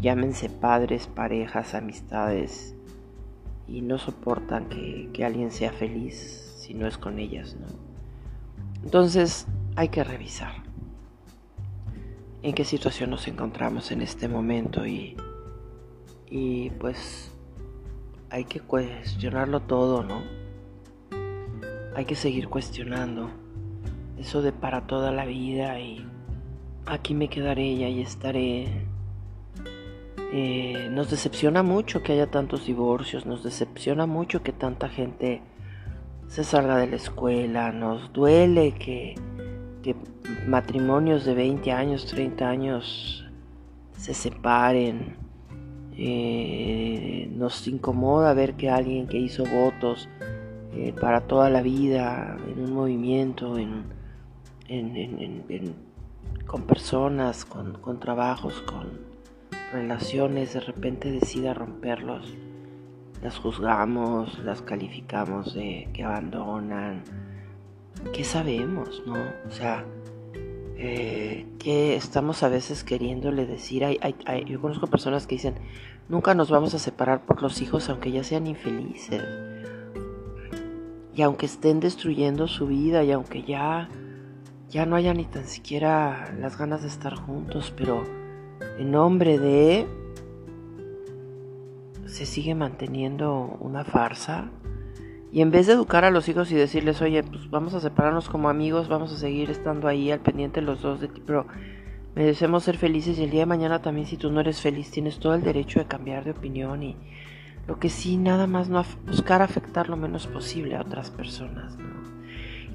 llámense 0.00 0.48
padres, 0.48 1.08
parejas, 1.08 1.74
amistades, 1.74 2.75
y 3.68 3.82
no 3.82 3.98
soportan 3.98 4.68
que, 4.68 5.10
que, 5.12 5.24
alguien 5.24 5.50
sea 5.50 5.72
feliz 5.72 6.54
si 6.58 6.74
no 6.74 6.86
es 6.86 6.98
con 6.98 7.18
ellas, 7.18 7.56
¿no? 7.60 7.66
Entonces 8.84 9.46
hay 9.74 9.88
que 9.88 10.04
revisar 10.04 10.62
en 12.42 12.54
qué 12.54 12.64
situación 12.64 13.10
nos 13.10 13.26
encontramos 13.26 13.90
en 13.90 14.02
este 14.02 14.28
momento 14.28 14.86
y, 14.86 15.16
y 16.28 16.70
pues 16.70 17.32
hay 18.30 18.44
que 18.44 18.60
cuestionarlo 18.60 19.60
todo, 19.60 20.04
¿no? 20.04 20.22
Hay 21.96 22.04
que 22.04 22.14
seguir 22.14 22.48
cuestionando 22.48 23.30
eso 24.18 24.42
de 24.42 24.52
para 24.52 24.86
toda 24.86 25.10
la 25.10 25.24
vida 25.24 25.80
y 25.80 26.06
aquí 26.86 27.14
me 27.14 27.28
quedaré 27.28 27.66
y 27.66 27.84
ahí 27.84 28.00
estaré. 28.00 28.85
Eh, 30.32 30.88
nos 30.90 31.10
decepciona 31.10 31.62
mucho 31.62 32.02
que 32.02 32.12
haya 32.12 32.30
tantos 32.30 32.66
divorcios, 32.66 33.26
nos 33.26 33.44
decepciona 33.44 34.06
mucho 34.06 34.42
que 34.42 34.52
tanta 34.52 34.88
gente 34.88 35.40
se 36.28 36.42
salga 36.42 36.76
de 36.78 36.88
la 36.88 36.96
escuela, 36.96 37.72
nos 37.72 38.12
duele 38.12 38.72
que, 38.72 39.14
matrimonios 40.48 41.24
de 41.24 41.34
20 41.34 41.70
años, 41.72 42.06
30 42.06 42.48
años 42.48 43.24
se 43.96 44.14
separen, 44.14 45.16
eh, 45.96 47.30
nos 47.32 47.66
incomoda 47.68 48.34
ver 48.34 48.54
que 48.54 48.68
alguien 48.68 49.06
que 49.06 49.18
hizo 49.18 49.44
votos 49.44 50.08
eh, 50.74 50.92
para 51.00 51.22
toda 51.22 51.48
la 51.48 51.62
vida 51.62 52.36
en 52.52 52.64
un 52.64 52.72
movimiento, 52.74 53.56
en, 53.56 53.84
con 56.46 56.62
personas, 56.62 57.44
con, 57.44 57.98
trabajos, 57.98 58.60
con 58.62 59.15
relaciones, 59.72 60.54
de 60.54 60.60
repente 60.60 61.10
decida 61.10 61.54
romperlos. 61.54 62.34
Las 63.22 63.38
juzgamos, 63.38 64.38
las 64.40 64.62
calificamos 64.62 65.54
de 65.54 65.88
que 65.92 66.04
abandonan. 66.04 67.02
¿Qué 68.12 68.24
sabemos, 68.24 69.02
no? 69.06 69.16
O 69.46 69.50
sea, 69.50 69.84
eh, 70.76 71.46
estamos 71.64 72.42
a 72.42 72.48
veces 72.48 72.84
queriéndole 72.84 73.46
decir, 73.46 73.84
yo 74.46 74.60
conozco 74.60 74.86
personas 74.86 75.26
que 75.26 75.36
dicen, 75.36 75.54
nunca 76.08 76.34
nos 76.34 76.50
vamos 76.50 76.74
a 76.74 76.78
separar 76.78 77.24
por 77.24 77.42
los 77.42 77.60
hijos 77.62 77.88
aunque 77.88 78.12
ya 78.12 78.22
sean 78.22 78.46
infelices. 78.46 79.22
Y 81.14 81.22
aunque 81.22 81.46
estén 81.46 81.80
destruyendo 81.80 82.46
su 82.46 82.66
vida 82.66 83.02
y 83.02 83.10
aunque 83.10 83.42
ya 83.42 83.88
ya 84.68 84.84
no 84.84 84.96
haya 84.96 85.14
ni 85.14 85.24
tan 85.24 85.46
siquiera 85.46 86.34
las 86.38 86.58
ganas 86.58 86.82
de 86.82 86.88
estar 86.88 87.14
juntos, 87.14 87.72
pero 87.76 88.04
en 88.78 88.90
nombre 88.90 89.38
de 89.38 89.86
se 92.06 92.26
sigue 92.26 92.54
manteniendo 92.54 93.56
una 93.60 93.84
farsa. 93.84 94.50
Y 95.32 95.42
en 95.42 95.50
vez 95.50 95.66
de 95.66 95.74
educar 95.74 96.04
a 96.04 96.10
los 96.10 96.28
hijos 96.28 96.50
y 96.50 96.54
decirles, 96.54 97.02
oye, 97.02 97.22
pues 97.22 97.50
vamos 97.50 97.74
a 97.74 97.80
separarnos 97.80 98.28
como 98.28 98.48
amigos, 98.48 98.88
vamos 98.88 99.12
a 99.12 99.18
seguir 99.18 99.50
estando 99.50 99.88
ahí 99.88 100.10
al 100.10 100.20
pendiente 100.20 100.62
los 100.62 100.80
dos 100.80 101.00
de 101.00 101.08
ti, 101.08 101.22
pero 101.26 101.46
merecemos 102.14 102.64
ser 102.64 102.78
felices 102.78 103.18
y 103.18 103.24
el 103.24 103.30
día 103.30 103.40
de 103.40 103.46
mañana 103.46 103.82
también 103.82 104.06
si 104.06 104.16
tú 104.16 104.30
no 104.30 104.40
eres 104.40 104.62
feliz 104.62 104.90
tienes 104.90 105.18
todo 105.18 105.34
el 105.34 105.42
derecho 105.42 105.78
de 105.78 105.84
cambiar 105.84 106.24
de 106.24 106.30
opinión 106.30 106.82
y 106.82 106.96
lo 107.66 107.78
que 107.78 107.90
sí, 107.90 108.16
nada 108.16 108.46
más 108.46 108.68
no 108.68 108.84
buscar 109.06 109.42
afectar 109.42 109.88
lo 109.88 109.96
menos 109.96 110.26
posible 110.26 110.76
a 110.76 110.82
otras 110.82 111.10
personas. 111.10 111.76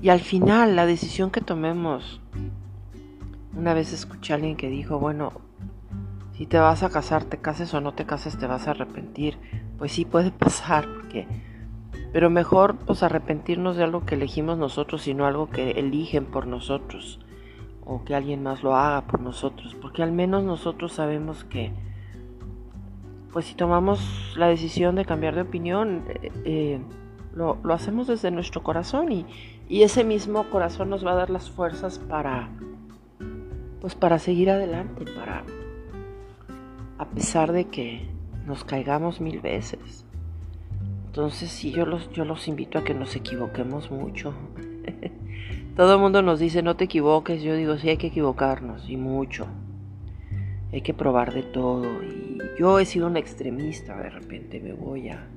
Y 0.01 0.09
al 0.09 0.19
final, 0.19 0.75
la 0.75 0.85
decisión 0.85 1.31
que 1.31 1.41
tomemos, 1.41 2.21
una 3.55 3.73
vez 3.73 3.93
escuché 3.93 4.33
a 4.33 4.35
alguien 4.35 4.57
que 4.57 4.69
dijo, 4.69 4.99
bueno, 4.99 5.31
si 6.41 6.47
te 6.47 6.57
vas 6.57 6.81
a 6.81 6.89
casar, 6.89 7.23
te 7.23 7.37
cases 7.37 7.71
o 7.75 7.81
no 7.81 7.93
te 7.93 8.07
cases, 8.07 8.35
te 8.35 8.47
vas 8.47 8.67
a 8.67 8.71
arrepentir. 8.71 9.37
Pues 9.77 9.91
sí 9.91 10.05
puede 10.05 10.31
pasar, 10.39 10.87
porque... 10.91 11.27
Pero 12.13 12.31
mejor 12.31 12.77
pues 12.77 13.03
arrepentirnos 13.03 13.77
de 13.77 13.83
algo 13.83 14.07
que 14.07 14.15
elegimos 14.15 14.57
nosotros 14.57 15.07
y 15.07 15.13
no 15.13 15.27
algo 15.27 15.51
que 15.51 15.69
eligen 15.69 16.25
por 16.25 16.47
nosotros 16.47 17.19
o 17.85 18.03
que 18.03 18.15
alguien 18.15 18.41
más 18.41 18.63
lo 18.63 18.75
haga 18.75 19.05
por 19.05 19.19
nosotros, 19.21 19.77
porque 19.79 20.01
al 20.01 20.13
menos 20.13 20.43
nosotros 20.43 20.93
sabemos 20.93 21.43
que 21.43 21.73
pues 23.31 23.45
si 23.45 23.53
tomamos 23.53 24.33
la 24.35 24.47
decisión 24.47 24.95
de 24.95 25.05
cambiar 25.05 25.35
de 25.35 25.41
opinión, 25.41 26.05
eh, 26.07 26.31
eh, 26.43 26.81
lo, 27.35 27.59
lo, 27.61 27.73
hacemos 27.75 28.07
desde 28.07 28.31
nuestro 28.31 28.63
corazón 28.63 29.11
y, 29.11 29.27
y 29.69 29.83
ese 29.83 30.03
mismo 30.03 30.49
corazón 30.49 30.89
nos 30.89 31.05
va 31.05 31.11
a 31.11 31.15
dar 31.15 31.29
las 31.29 31.51
fuerzas 31.51 31.99
para, 31.99 32.49
pues 33.79 33.93
para 33.93 34.17
seguir 34.17 34.49
adelante, 34.49 35.05
para, 35.05 35.43
a 37.01 37.05
pesar 37.05 37.51
de 37.51 37.65
que 37.65 38.05
nos 38.45 38.63
caigamos 38.63 39.21
mil 39.21 39.39
veces. 39.39 40.05
Entonces 41.07 41.49
sí, 41.49 41.71
yo 41.71 41.87
los, 41.87 42.11
yo 42.11 42.25
los 42.25 42.47
invito 42.47 42.77
a 42.77 42.83
que 42.83 42.93
nos 42.93 43.15
equivoquemos 43.15 43.89
mucho. 43.89 44.35
Todo 45.75 45.95
el 45.95 45.99
mundo 45.99 46.21
nos 46.21 46.39
dice 46.39 46.61
no 46.61 46.75
te 46.75 46.83
equivoques, 46.83 47.41
yo 47.41 47.55
digo 47.55 47.75
sí 47.77 47.89
hay 47.89 47.97
que 47.97 48.07
equivocarnos 48.07 48.87
y 48.87 48.97
mucho. 48.97 49.47
Hay 50.71 50.81
que 50.81 50.93
probar 50.93 51.33
de 51.33 51.41
todo 51.41 52.03
y 52.03 52.37
yo 52.59 52.77
he 52.77 52.85
sido 52.85 53.07
un 53.07 53.17
extremista, 53.17 53.97
de 53.97 54.09
repente 54.11 54.59
me 54.59 54.73
voy 54.73 55.09
a 55.09 55.27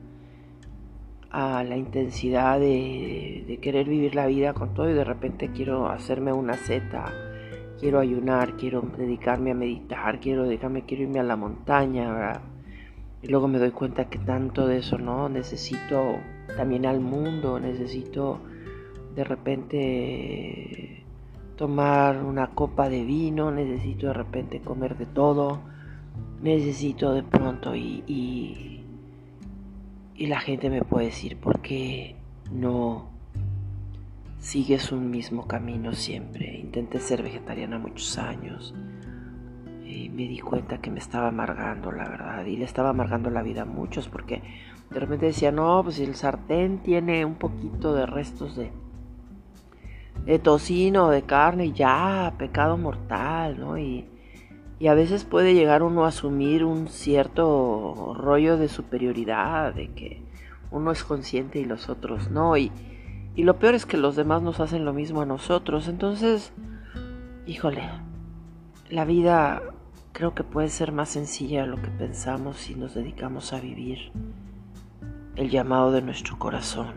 a 1.30 1.64
la 1.64 1.76
intensidad 1.76 2.60
de, 2.60 3.58
querer 3.60 3.88
vivir 3.88 4.14
la 4.14 4.26
vida 4.26 4.52
con 4.52 4.74
todo 4.74 4.88
y 4.88 4.92
de 4.92 5.02
repente 5.02 5.50
quiero 5.50 5.88
hacerme 5.88 6.32
una 6.32 6.54
seta, 6.54 7.12
quiero 7.78 8.00
ayunar, 8.00 8.56
quiero 8.56 8.82
dedicarme 8.96 9.52
a 9.52 9.54
meditar, 9.54 10.20
quiero 10.20 10.44
dedicarme, 10.44 10.84
quiero 10.84 11.04
irme 11.04 11.20
a 11.20 11.24
la 11.24 11.36
montaña, 11.36 12.40
Y 13.22 13.28
luego 13.28 13.48
me 13.48 13.58
doy 13.58 13.70
cuenta 13.70 14.08
que 14.10 14.18
tanto 14.18 14.66
de 14.66 14.78
eso, 14.78 14.98
¿no? 14.98 15.28
Necesito 15.28 16.18
también 16.56 16.86
al 16.86 17.00
mundo, 17.00 17.58
necesito 17.58 18.40
de 19.14 19.24
repente 19.24 21.04
tomar 21.56 22.22
una 22.22 22.48
copa 22.48 22.88
de 22.88 23.04
vino, 23.04 23.50
necesito 23.50 24.08
de 24.08 24.14
repente 24.14 24.60
comer 24.60 24.96
de 24.98 25.06
todo, 25.06 25.60
necesito 26.42 27.14
de 27.14 27.22
pronto 27.22 27.74
y 27.74 28.74
y 30.16 30.26
la 30.26 30.40
gente 30.40 30.70
me 30.70 30.82
puede 30.82 31.06
decir, 31.06 31.36
¿por 31.36 31.60
qué 31.60 32.16
no 32.52 33.10
sigues 34.44 34.92
un 34.92 35.10
mismo 35.10 35.48
camino 35.48 35.94
siempre? 35.94 36.58
Intenté 36.58 37.00
ser 37.00 37.22
vegetariana 37.22 37.78
muchos 37.78 38.18
años 38.18 38.74
y 39.86 40.10
me 40.10 40.28
di 40.28 40.38
cuenta 40.38 40.82
que 40.82 40.90
me 40.90 40.98
estaba 40.98 41.28
amargando, 41.28 41.90
la 41.90 42.06
verdad, 42.06 42.44
y 42.44 42.58
le 42.58 42.66
estaba 42.66 42.90
amargando 42.90 43.30
la 43.30 43.42
vida 43.42 43.62
a 43.62 43.64
muchos 43.64 44.08
porque 44.08 44.42
de 44.90 45.00
repente 45.00 45.26
decía, 45.26 45.50
no, 45.50 45.82
pues 45.82 45.98
el 45.98 46.14
sartén 46.14 46.82
tiene 46.82 47.24
un 47.24 47.36
poquito 47.36 47.94
de 47.94 48.04
restos 48.04 48.54
de, 48.54 48.70
de 50.26 50.38
tocino, 50.38 51.08
de 51.08 51.22
carne, 51.22 51.72
ya, 51.72 52.34
pecado 52.36 52.76
mortal, 52.76 53.58
¿no? 53.58 53.78
Y, 53.78 54.06
y 54.78 54.88
a 54.88 54.94
veces 54.94 55.24
puede 55.24 55.54
llegar 55.54 55.82
uno 55.82 56.04
a 56.04 56.08
asumir 56.08 56.64
un 56.64 56.88
cierto 56.88 58.14
rollo 58.14 58.58
de 58.58 58.68
superioridad, 58.68 59.72
de 59.72 59.88
que 59.94 60.22
uno 60.70 60.90
es 60.90 61.02
consciente 61.02 61.60
y 61.60 61.64
los 61.64 61.88
otros 61.88 62.30
no. 62.30 62.58
Y, 62.58 62.70
y 63.36 63.42
lo 63.42 63.58
peor 63.58 63.74
es 63.74 63.86
que 63.86 63.96
los 63.96 64.16
demás 64.16 64.42
nos 64.42 64.60
hacen 64.60 64.84
lo 64.84 64.92
mismo 64.92 65.20
a 65.22 65.26
nosotros. 65.26 65.88
Entonces, 65.88 66.52
híjole, 67.46 67.82
la 68.90 69.04
vida 69.04 69.62
creo 70.12 70.34
que 70.34 70.44
puede 70.44 70.68
ser 70.68 70.92
más 70.92 71.08
sencilla 71.08 71.62
de 71.62 71.68
lo 71.68 71.82
que 71.82 71.88
pensamos 71.88 72.58
si 72.58 72.74
nos 72.76 72.94
dedicamos 72.94 73.52
a 73.52 73.60
vivir 73.60 74.12
el 75.34 75.50
llamado 75.50 75.90
de 75.90 76.02
nuestro 76.02 76.38
corazón 76.38 76.94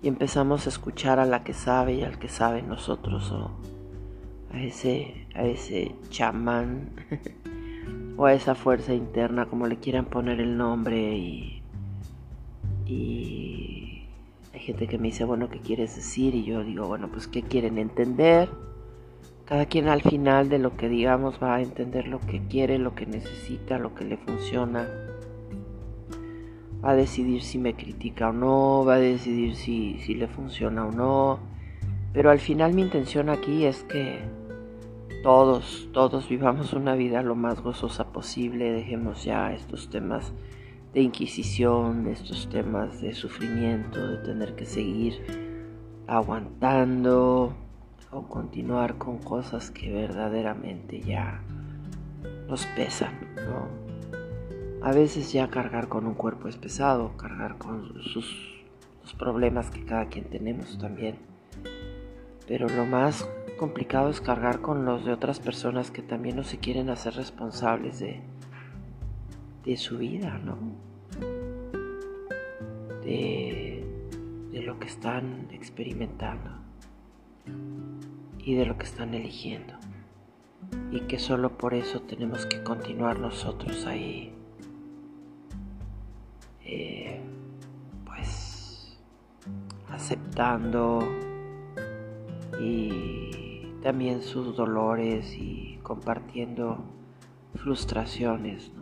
y 0.00 0.08
empezamos 0.08 0.66
a 0.66 0.68
escuchar 0.68 1.18
a 1.18 1.26
la 1.26 1.42
que 1.42 1.52
sabe 1.52 1.94
y 1.94 2.02
al 2.04 2.18
que 2.18 2.28
sabe 2.28 2.62
nosotros 2.62 3.32
o 3.32 3.50
a 4.52 4.60
ese 4.60 5.26
a 5.34 5.44
ese 5.44 5.94
chamán 6.10 6.90
o 8.16 8.26
a 8.26 8.34
esa 8.34 8.54
fuerza 8.54 8.94
interna 8.94 9.46
como 9.46 9.66
le 9.66 9.78
quieran 9.78 10.04
poner 10.04 10.40
el 10.40 10.56
nombre 10.56 11.16
y 11.16 11.62
y 12.86 13.91
hay 14.52 14.60
gente 14.60 14.86
que 14.86 14.98
me 14.98 15.08
dice 15.08 15.24
bueno 15.24 15.48
qué 15.48 15.58
quieres 15.58 15.96
decir 15.96 16.34
y 16.34 16.44
yo 16.44 16.62
digo 16.64 16.86
bueno 16.86 17.08
pues 17.10 17.26
qué 17.26 17.42
quieren 17.42 17.78
entender 17.78 18.48
cada 19.52 19.66
quien 19.66 19.88
al 19.88 20.00
final 20.00 20.48
de 20.48 20.58
lo 20.58 20.76
que 20.76 20.88
digamos 20.88 21.38
va 21.42 21.56
a 21.56 21.60
entender 21.60 22.06
lo 22.06 22.20
que 22.20 22.40
quiere, 22.48 22.78
lo 22.78 22.94
que 22.94 23.04
necesita, 23.04 23.78
lo 23.78 23.94
que 23.94 24.04
le 24.04 24.16
funciona. 24.16 24.88
Va 26.84 26.92
a 26.92 26.96
decidir 26.96 27.42
si 27.42 27.58
me 27.58 27.74
critica 27.74 28.30
o 28.30 28.32
no, 28.32 28.84
va 28.84 28.94
a 28.94 28.98
decidir 28.98 29.54
si, 29.54 29.98
si 30.00 30.14
le 30.14 30.26
funciona 30.26 30.86
o 30.86 30.90
no. 30.90 31.38
Pero 32.12 32.30
al 32.30 32.38
final 32.38 32.72
mi 32.72 32.80
intención 32.80 33.28
aquí 33.28 33.66
es 33.66 33.82
que 33.84 34.20
todos, 35.22 35.88
todos 35.92 36.28
vivamos 36.28 36.72
una 36.72 36.94
vida 36.94 37.22
lo 37.22 37.34
más 37.34 37.60
gozosa 37.60 38.12
posible, 38.12 38.72
dejemos 38.72 39.22
ya 39.22 39.52
estos 39.52 39.90
temas 39.90 40.32
de 40.92 41.00
inquisición, 41.00 42.06
estos 42.06 42.48
temas 42.48 43.00
de 43.00 43.14
sufrimiento, 43.14 44.06
de 44.06 44.18
tener 44.18 44.54
que 44.54 44.66
seguir 44.66 45.24
aguantando, 46.06 47.54
o 48.12 48.22
continuar 48.28 48.98
con 48.98 49.18
cosas 49.18 49.70
que 49.70 49.90
verdaderamente 49.90 51.00
ya 51.00 51.42
nos 52.46 52.66
pesan, 52.66 53.18
¿no? 53.36 53.68
A 54.86 54.92
veces 54.92 55.32
ya 55.32 55.48
cargar 55.48 55.88
con 55.88 56.06
un 56.06 56.14
cuerpo 56.14 56.48
es 56.48 56.56
pesado, 56.56 57.16
cargar 57.16 57.56
con 57.56 58.02
sus 58.02 58.52
los 59.02 59.14
problemas 59.14 59.70
que 59.70 59.84
cada 59.84 60.06
quien 60.06 60.26
tenemos 60.26 60.78
también. 60.78 61.16
Pero 62.46 62.68
lo 62.68 62.84
más 62.84 63.28
complicado 63.58 64.10
es 64.10 64.20
cargar 64.20 64.60
con 64.60 64.84
los 64.84 65.04
de 65.04 65.12
otras 65.12 65.40
personas 65.40 65.90
que 65.90 66.02
también 66.02 66.36
no 66.36 66.44
se 66.44 66.58
quieren 66.58 66.88
hacer 66.88 67.14
responsables 67.14 67.98
de, 67.98 68.20
de 69.64 69.76
su 69.76 69.98
vida, 69.98 70.38
¿no? 70.38 70.56
De, 73.02 73.84
de 74.50 74.62
lo 74.62 74.78
que 74.78 74.86
están 74.86 75.48
experimentando 75.50 76.50
y 78.38 78.54
de 78.54 78.66
lo 78.66 78.76
que 78.76 78.84
están 78.84 79.14
eligiendo. 79.14 79.74
Y 80.90 81.00
que 81.02 81.18
solo 81.18 81.56
por 81.56 81.74
eso 81.74 82.02
tenemos 82.02 82.46
que 82.46 82.62
continuar 82.62 83.18
nosotros 83.18 83.86
ahí, 83.86 84.32
eh, 86.64 87.20
pues, 88.04 88.98
aceptando 89.88 91.00
y 92.60 93.66
también 93.82 94.22
sus 94.22 94.56
dolores 94.56 95.34
y 95.36 95.78
compartiendo 95.82 96.78
frustraciones. 97.54 98.72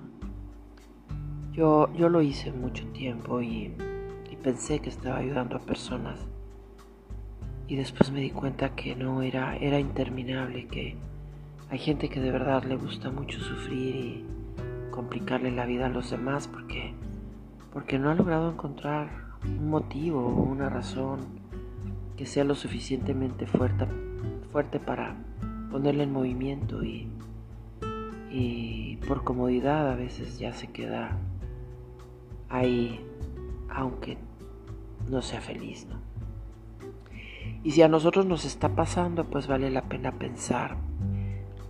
Yo, 1.52 1.92
yo 1.94 2.08
lo 2.08 2.22
hice 2.22 2.52
mucho 2.52 2.86
tiempo 2.92 3.42
y 3.42 3.74
pensé 4.42 4.80
que 4.80 4.88
estaba 4.88 5.18
ayudando 5.18 5.56
a 5.56 5.60
personas. 5.60 6.18
Y 7.68 7.76
después 7.76 8.10
me 8.10 8.20
di 8.20 8.30
cuenta 8.30 8.74
que 8.74 8.96
no 8.96 9.22
era, 9.22 9.56
era 9.56 9.78
interminable, 9.78 10.66
que 10.66 10.96
hay 11.70 11.78
gente 11.78 12.08
que 12.08 12.20
de 12.20 12.32
verdad 12.32 12.64
le 12.64 12.76
gusta 12.76 13.10
mucho 13.10 13.38
sufrir 13.40 13.94
y 13.94 14.24
complicarle 14.90 15.52
la 15.52 15.66
vida 15.66 15.86
a 15.86 15.90
los 15.90 16.10
demás 16.10 16.48
porque, 16.48 16.94
porque 17.72 17.98
no 17.98 18.10
ha 18.10 18.14
logrado 18.14 18.50
encontrar 18.50 19.08
un 19.44 19.68
motivo 19.70 20.26
o 20.26 20.42
una 20.42 20.68
razón 20.68 21.20
que 22.16 22.26
sea 22.26 22.44
lo 22.44 22.54
suficientemente 22.54 23.46
fuerte, 23.46 23.86
fuerte 24.50 24.80
para 24.80 25.16
ponerle 25.70 26.02
en 26.02 26.12
movimiento 26.12 26.82
y, 26.82 27.08
y 28.32 28.96
por 29.06 29.22
comodidad 29.22 29.88
a 29.92 29.94
veces 29.94 30.40
ya 30.40 30.52
se 30.52 30.66
queda 30.66 31.16
ahí 32.50 33.00
aunque 33.70 34.18
no 35.08 35.22
sea 35.22 35.40
feliz, 35.40 35.86
¿no? 35.88 36.00
Y 37.62 37.72
si 37.72 37.82
a 37.82 37.88
nosotros 37.88 38.26
nos 38.26 38.44
está 38.44 38.70
pasando, 38.74 39.24
pues 39.24 39.46
vale 39.46 39.70
la 39.70 39.82
pena 39.82 40.12
pensar, 40.12 40.76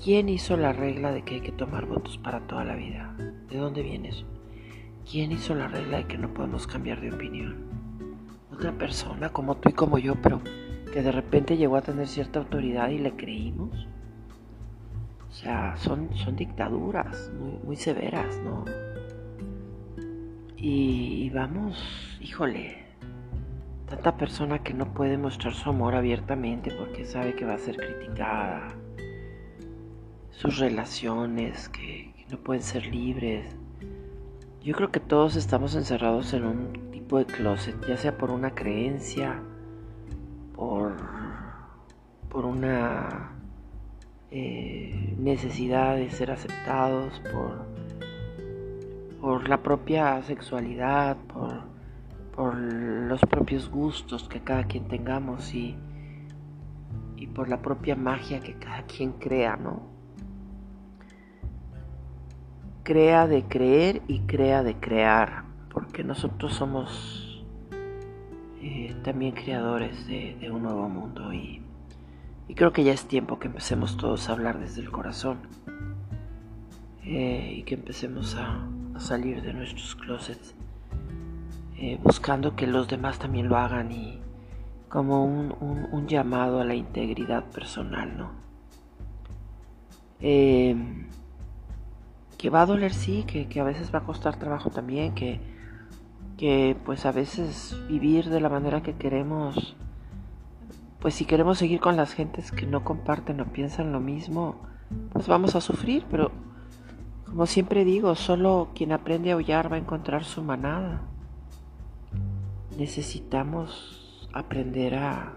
¿quién 0.03 0.29
hizo 0.29 0.57
la 0.57 0.73
regla 0.73 1.13
de 1.13 1.23
que 1.23 1.37
hay 1.37 1.41
que 1.41 1.53
tomar 1.53 1.87
votos 1.87 2.19
para 2.19 2.41
toda 2.47 2.65
la 2.65 2.77
vida? 2.77 3.15
¿De 3.49 3.59
dónde 3.59 3.83
viene 3.83 4.11
eso? 4.11 4.27
¿Quién 5.11 5.33
hizo 5.33 5.55
la 5.55 5.69
regla 5.69 5.99
de 5.99 6.07
que 6.07 6.19
no 6.19 6.33
podemos 6.33 6.67
cambiar 6.67 7.01
de 7.01 7.13
opinión? 7.13 7.67
Otra 8.53 8.73
persona 8.73 9.31
como 9.31 9.57
tú 9.57 9.71
y 9.71 9.73
como 9.73 9.99
yo, 9.99 10.15
pero 10.23 10.41
que 10.93 11.03
de 11.03 11.13
repente 11.13 11.57
llegó 11.57 11.77
a 11.77 11.83
tener 11.83 12.07
cierta 12.07 12.39
autoridad 12.39 12.91
y 12.91 12.99
le 12.99 13.17
creímos. 13.17 13.89
O 15.29 15.33
sea, 15.33 15.77
son, 15.77 16.15
son 16.15 16.37
dictaduras 16.37 17.33
muy, 17.39 17.59
muy 17.65 17.77
severas, 17.77 18.41
¿no? 18.45 18.65
Y, 20.63 21.31
vamos, 21.31 22.19
híjole, 22.21 22.85
Tanta 23.89 24.17
persona 24.17 24.63
que 24.63 24.73
no 24.73 24.95
puede 24.95 25.19
mostrar 25.19 25.53
su 25.53 25.69
amor 25.69 25.97
abiertamente 25.97 26.71
porque 26.71 27.05
sabe 27.05 27.35
que 27.35 27.45
va 27.45 27.55
a 27.55 27.59
ser 27.59 27.77
criticada. 27.77 28.69
Sus 30.31 30.59
relaciones 30.59 31.69
que, 31.71 32.15
no 32.31 32.39
pueden 32.39 32.63
ser 32.63 32.87
libres. 32.87 33.57
Yo 34.63 34.77
creo 34.77 34.93
que 34.93 35.01
todos 35.01 35.35
estamos 35.35 35.75
encerrados 35.75 36.33
en 36.35 36.45
un 36.45 36.91
tipo 36.93 37.19
de 37.19 37.25
closet, 37.25 37.75
ya 37.89 37.97
sea 37.97 38.17
por 38.17 38.31
una 38.31 38.55
creencia, 38.55 39.43
por, 40.55 40.95
por 42.29 42.45
una 42.45 43.33
eh, 44.31 45.17
necesidad 45.19 45.97
de 45.97 46.11
ser 46.11 46.31
aceptados, 46.31 47.19
por, 47.33 47.70
por 49.21 49.49
la 49.49 49.63
propia 49.63 50.23
sexualidad, 50.23 51.17
por 51.17 51.71
por 52.41 52.55
los 52.57 53.21
propios 53.21 53.69
gustos 53.69 54.27
que 54.27 54.41
cada 54.41 54.65
quien 54.65 54.89
tengamos 54.89 55.53
y, 55.55 55.77
y 57.17 57.27
por 57.27 57.51
la 57.51 57.61
propia 57.61 57.97
magia 57.97 58.41
que 58.41 58.55
cada 58.55 58.85
quien 58.85 59.13
crea, 59.13 59.57
¿no? 59.57 59.83
Crea 62.83 63.27
de 63.27 63.45
creer 63.45 64.01
y 64.09 64.21
crea 64.21 64.63
de 64.63 64.77
crear, 64.77 65.45
porque 65.71 66.03
nosotros 66.03 66.55
somos 66.55 67.45
eh, 68.63 68.97
también 69.05 69.33
creadores 69.33 70.07
de, 70.07 70.51
un 70.51 70.63
nuevo 70.63 70.89
mundo 70.89 71.35
y, 71.35 71.63
creo 72.55 72.73
que 72.73 72.85
ya 72.85 72.95
es 72.95 73.07
tiempo 73.07 73.39
que 73.39 73.49
empecemos 73.49 73.99
todos 73.99 74.31
a 74.31 74.33
hablar 74.33 74.59
desde 74.59 74.81
el 74.81 74.91
corazón 74.91 75.41
eh, 77.05 77.55
y 77.59 77.63
que 77.65 77.75
empecemos 77.75 78.35
a 78.35 78.67
salir 79.01 79.43
de 79.43 79.53
nuestros 79.53 79.97
closets 79.97 80.55
eh, 81.83 81.99
buscando 82.03 82.57
que 82.57 82.67
los 82.67 82.89
demás 82.89 83.19
también 83.19 83.49
lo 83.49 83.57
hagan 83.57 83.91
y 83.91 84.21
como 84.91 85.25
un, 85.25 86.07
llamado 86.09 86.61
a 86.61 86.65
la 86.65 86.75
integridad 86.75 87.45
personal, 87.45 88.19
¿no? 88.19 88.33
Eh, 90.21 90.75
que 92.37 92.51
va 92.51 92.63
a 92.63 92.67
doler, 92.67 92.93
sí, 92.93 93.25
que, 93.25 93.61
a 93.61 93.65
veces 93.65 93.95
va 93.95 94.01
a 94.01 94.05
costar 94.05 94.37
trabajo 94.37 94.71
también, 94.71 95.15
que, 95.15 96.77
pues 96.85 97.07
a 97.07 97.13
veces 97.13 97.79
vivir 97.89 98.29
de 98.29 98.41
la 98.41 98.49
manera 98.49 98.83
que 98.83 98.95
queremos, 98.95 99.77
pues 100.99 101.15
si 101.15 101.25
queremos 101.25 101.57
seguir 101.59 101.81
con 101.81 101.97
las 101.97 102.13
gentes 102.13 102.51
que 102.51 102.67
no 102.67 102.85
comparten 102.85 103.41
o 103.41 103.47
piensan 103.47 103.93
lo 103.93 104.01
mismo, 104.01 104.57
pues 105.13 105.29
vamos 105.29 105.55
a 105.55 105.63
sufrir, 105.63 106.05
pero 106.11 106.33
como 107.31 107.47
siempre 107.47 107.85
digo, 107.85 108.15
solo 108.17 108.69
quien 108.75 108.93
aprende 108.93 109.31
a 109.31 109.35
aullar 109.35 109.71
va 109.73 109.77
a 109.77 109.81
encontrar 109.81 110.25
su 110.25 110.43
manada 110.43 111.03
necesitamos 112.81 114.27
aprender 114.33 114.95
a 114.95 115.35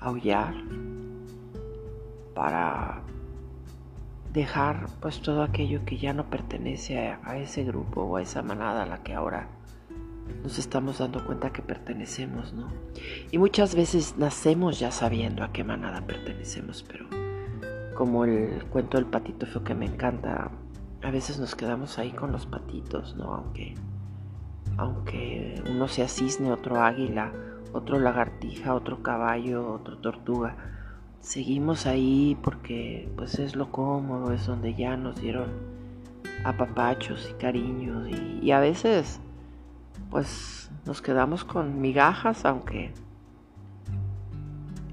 aullar 0.00 0.54
para 2.34 3.02
dejar 4.32 4.86
pues 5.00 5.20
todo 5.20 5.42
aquello 5.42 5.84
que 5.84 5.98
ya 5.98 6.14
no 6.14 6.30
pertenece 6.30 6.98
a, 6.98 7.36
ese 7.36 7.64
grupo 7.64 8.02
o 8.02 8.16
a 8.16 8.22
esa 8.22 8.42
manada 8.42 8.84
a 8.84 8.86
la 8.86 9.02
que 9.02 9.12
ahora 9.12 9.48
nos 10.42 10.58
estamos 10.58 10.98
dando 10.98 11.24
cuenta 11.26 11.52
que 11.52 11.60
pertenecemos, 11.60 12.54
¿no? 12.54 12.68
Y 13.30 13.36
muchas 13.36 13.74
veces 13.74 14.16
nacemos 14.16 14.78
ya 14.78 14.90
sabiendo 14.90 15.44
a 15.44 15.52
qué 15.52 15.62
manada 15.62 16.06
pertenecemos, 16.06 16.84
pero 16.88 17.06
como 17.94 18.24
el 18.24 18.64
cuento 18.64 18.96
del 18.96 19.06
patito 19.06 19.46
feo 19.46 19.62
que 19.62 19.74
me 19.74 19.84
encanta, 19.84 20.50
a 21.06 21.10
veces 21.12 21.38
nos 21.38 21.54
quedamos 21.54 22.00
ahí 22.00 22.10
con 22.10 22.32
los 22.32 22.46
patitos, 22.46 23.14
¿no? 23.14 23.32
Aunque, 23.32 23.74
aunque 24.76 25.62
uno 25.70 25.86
sea 25.86 26.08
cisne, 26.08 26.50
otro 26.50 26.82
águila, 26.82 27.32
otro 27.72 28.00
lagartija, 28.00 28.74
otro 28.74 29.04
caballo, 29.04 29.72
otro 29.72 29.98
tortuga, 29.98 30.56
seguimos 31.20 31.86
ahí 31.86 32.36
porque 32.42 33.08
pues 33.16 33.38
es 33.38 33.54
lo 33.54 33.70
cómodo, 33.70 34.32
es 34.32 34.46
donde 34.46 34.74
ya 34.74 34.96
nos 34.96 35.20
dieron 35.20 35.46
apapachos 36.42 37.28
y 37.30 37.34
cariños 37.34 38.08
y, 38.08 38.40
y 38.42 38.50
a 38.50 38.58
veces 38.58 39.20
pues 40.10 40.72
nos 40.86 41.02
quedamos 41.02 41.44
con 41.44 41.80
migajas, 41.80 42.44
aunque 42.44 42.92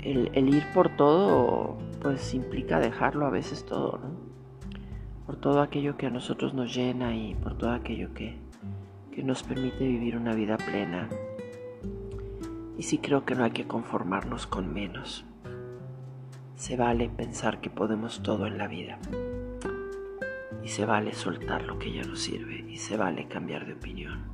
el, 0.03 0.29
ir 0.47 0.63
por 0.75 0.95
todo 0.95 1.75
pues 2.03 2.35
implica 2.35 2.79
dejarlo 2.79 3.25
a 3.25 3.31
veces 3.31 3.65
todo, 3.65 3.97
¿no? 3.97 4.22
Por 5.25 5.37
todo 5.37 5.61
aquello 5.61 5.97
que 5.97 6.07
a 6.07 6.09
nosotros 6.09 6.53
nos 6.53 6.75
llena 6.75 7.15
y 7.15 7.35
por 7.35 7.57
todo 7.57 7.71
aquello 7.71 8.13
que, 8.13 8.37
que 9.11 9.23
nos 9.23 9.43
permite 9.43 9.87
vivir 9.87 10.17
una 10.17 10.33
vida 10.33 10.57
plena. 10.57 11.09
Y 12.77 12.83
sí 12.83 12.97
creo 12.97 13.25
que 13.25 13.35
no 13.35 13.43
hay 13.43 13.51
que 13.51 13.67
conformarnos 13.67 14.47
con 14.47 14.73
menos. 14.73 15.25
Se 16.55 16.77
vale 16.77 17.09
pensar 17.09 17.61
que 17.61 17.69
podemos 17.69 18.21
todo 18.23 18.47
en 18.47 18.57
la 18.57 18.67
vida. 18.67 18.99
Y 20.63 20.67
se 20.67 20.85
vale 20.85 21.13
soltar 21.13 21.63
lo 21.63 21.79
que 21.79 21.91
ya 21.91 22.03
no 22.03 22.15
sirve. 22.15 22.65
Y 22.69 22.77
se 22.77 22.97
vale 22.97 23.27
cambiar 23.27 23.65
de 23.65 23.73
opinión 23.73 24.33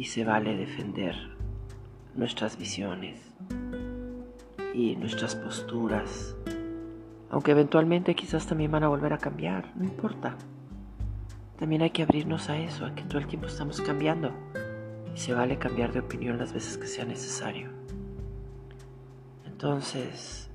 y 0.00 0.04
se 0.04 0.24
vale 0.24 0.56
defender 0.56 1.14
nuestras 2.14 2.56
visiones 2.56 3.20
y 4.72 4.96
nuestras 4.96 5.36
posturas, 5.36 6.34
aunque 7.30 7.52
eventualmente 7.52 8.14
quizás 8.14 8.46
también 8.46 8.72
van 8.72 8.84
a 8.84 8.88
volver 8.88 9.12
a 9.12 9.18
cambiar, 9.18 9.72
no 9.76 9.84
importa. 9.84 10.36
También 11.58 11.82
hay 11.82 11.90
que 11.90 12.02
abrirnos 12.02 12.48
a 12.50 12.58
eso, 12.58 12.84
a 12.84 12.94
que 12.94 13.02
todo 13.04 13.18
el 13.18 13.26
tiempo 13.26 13.46
estamos 13.46 13.80
cambiando 13.80 14.32
y 15.14 15.18
se 15.18 15.34
vale 15.34 15.58
cambiar 15.58 15.92
de 15.92 16.00
opinión 16.00 16.38
las 16.38 16.52
veces 16.52 16.76
que 16.76 16.86
sea 16.86 17.04
necesario. 17.04 17.70
Entonces, 19.46 20.50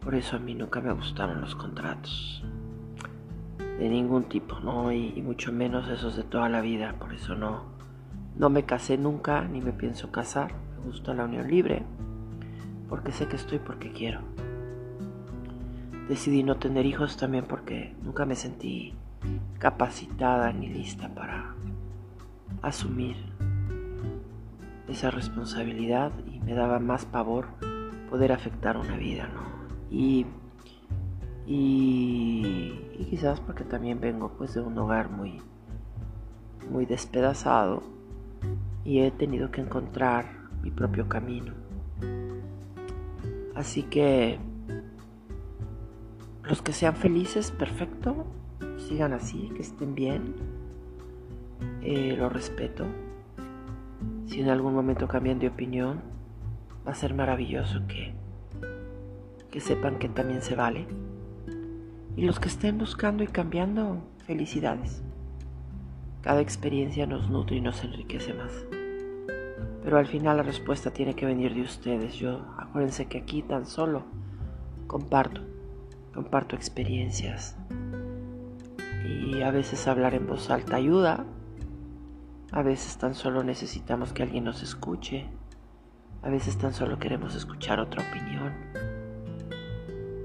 por 0.00 0.14
eso 0.14 0.36
a 0.36 0.38
mí 0.38 0.54
nunca 0.54 0.80
me 0.80 0.92
gustaron 0.92 1.40
los 1.40 1.54
contratos. 1.54 2.44
De 3.58 3.88
ningún 3.88 4.24
tipo, 4.24 4.60
¿no? 4.60 4.92
Y, 4.92 5.14
y 5.16 5.22
mucho 5.22 5.52
menos 5.52 5.88
esos 5.88 6.14
de 6.14 6.22
toda 6.22 6.50
la 6.50 6.60
vida. 6.60 6.96
Por 6.98 7.14
eso 7.14 7.34
no, 7.34 7.64
no 8.36 8.50
me 8.50 8.64
casé 8.64 8.98
nunca 8.98 9.42
ni 9.48 9.62
me 9.62 9.72
pienso 9.72 10.12
casar. 10.12 10.52
Me 10.78 10.86
gusta 10.86 11.14
la 11.14 11.24
unión 11.24 11.48
libre 11.48 11.82
porque 12.90 13.12
sé 13.12 13.26
que 13.26 13.36
estoy 13.36 13.58
porque 13.58 13.92
quiero. 13.92 14.20
Decidí 16.10 16.42
no 16.42 16.56
tener 16.56 16.86
hijos 16.86 17.16
también 17.16 17.44
porque 17.46 17.94
nunca 18.02 18.26
me 18.26 18.34
sentí 18.34 18.96
capacitada 19.60 20.52
ni 20.52 20.68
lista 20.68 21.08
para 21.14 21.54
asumir 22.62 23.14
esa 24.88 25.12
responsabilidad 25.12 26.10
y 26.26 26.40
me 26.40 26.54
daba 26.54 26.80
más 26.80 27.04
pavor 27.04 27.46
poder 28.10 28.32
afectar 28.32 28.76
una 28.76 28.96
vida, 28.96 29.28
¿no? 29.28 29.42
Y, 29.88 30.26
y, 31.46 32.74
y 32.98 33.04
quizás 33.08 33.38
porque 33.40 33.62
también 33.62 34.00
vengo 34.00 34.32
pues 34.36 34.52
de 34.54 34.62
un 34.62 34.76
hogar 34.78 35.10
muy, 35.10 35.40
muy 36.72 36.86
despedazado 36.86 37.84
y 38.84 38.98
he 38.98 39.12
tenido 39.12 39.52
que 39.52 39.60
encontrar 39.60 40.26
mi 40.60 40.72
propio 40.72 41.08
camino. 41.08 41.52
Así 43.54 43.84
que 43.84 44.40
los 46.50 46.62
que 46.62 46.72
sean 46.72 46.96
felices, 46.96 47.52
perfecto, 47.52 48.26
sigan 48.76 49.12
así, 49.12 49.52
que 49.54 49.62
estén 49.62 49.94
bien, 49.94 50.34
eh, 51.80 52.16
lo 52.18 52.28
respeto. 52.28 52.86
Si 54.26 54.40
en 54.40 54.48
algún 54.48 54.74
momento 54.74 55.06
cambian 55.06 55.38
de 55.38 55.46
opinión, 55.46 56.00
va 56.84 56.90
a 56.90 56.96
ser 56.96 57.14
maravilloso 57.14 57.86
que, 57.86 58.14
que 59.52 59.60
sepan 59.60 60.00
que 60.00 60.08
también 60.08 60.42
se 60.42 60.56
vale. 60.56 60.88
Y 62.16 62.22
los 62.22 62.40
que 62.40 62.48
estén 62.48 62.78
buscando 62.78 63.22
y 63.22 63.28
cambiando, 63.28 64.02
felicidades. 64.26 65.04
Cada 66.20 66.40
experiencia 66.40 67.06
nos 67.06 67.30
nutre 67.30 67.58
y 67.58 67.60
nos 67.60 67.84
enriquece 67.84 68.34
más. 68.34 68.50
Pero 69.84 69.98
al 69.98 70.08
final 70.08 70.38
la 70.38 70.42
respuesta 70.42 70.90
tiene 70.90 71.14
que 71.14 71.26
venir 71.26 71.54
de 71.54 71.62
ustedes. 71.62 72.16
Yo, 72.16 72.44
acuérdense 72.58 73.06
que 73.06 73.18
aquí 73.18 73.42
tan 73.42 73.66
solo 73.66 74.02
comparto, 74.88 75.42
comparto 76.12 76.56
experiencias. 76.56 77.56
Y 79.04 79.42
a 79.42 79.50
veces 79.50 79.86
hablar 79.88 80.14
en 80.14 80.26
voz 80.26 80.50
alta 80.50 80.76
ayuda. 80.76 81.24
A 82.52 82.62
veces 82.62 82.98
tan 82.98 83.14
solo 83.14 83.44
necesitamos 83.44 84.12
que 84.12 84.22
alguien 84.22 84.44
nos 84.44 84.62
escuche. 84.62 85.26
A 86.22 86.28
veces 86.28 86.58
tan 86.58 86.74
solo 86.74 86.98
queremos 86.98 87.34
escuchar 87.34 87.80
otra 87.80 88.04
opinión. 88.08 88.52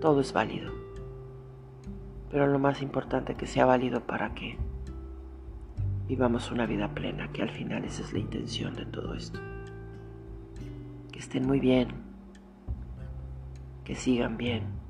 Todo 0.02 0.22
es 0.22 0.34
válido. 0.34 0.72
Pero 2.30 2.48
lo 2.48 2.60
más 2.60 2.82
importante 2.82 3.36
que 3.36 3.48
sea 3.48 3.66
válido 3.66 4.02
para 4.02 4.34
que 4.34 4.58
vivamos 6.08 6.52
una 6.52 6.66
vida 6.66 6.94
plena, 6.94 7.32
que 7.32 7.42
al 7.42 7.50
final 7.50 7.86
esa 7.86 8.04
es 8.04 8.14
la 8.14 8.20
intención 8.20 8.76
de 8.76 8.86
todo 8.86 9.14
esto. 9.14 9.40
Que 11.12 11.20
estén 11.20 11.48
muy 11.48 11.60
bien, 11.60 11.90
que 13.84 13.96
sigan 13.96 14.38
bien. 14.38 14.85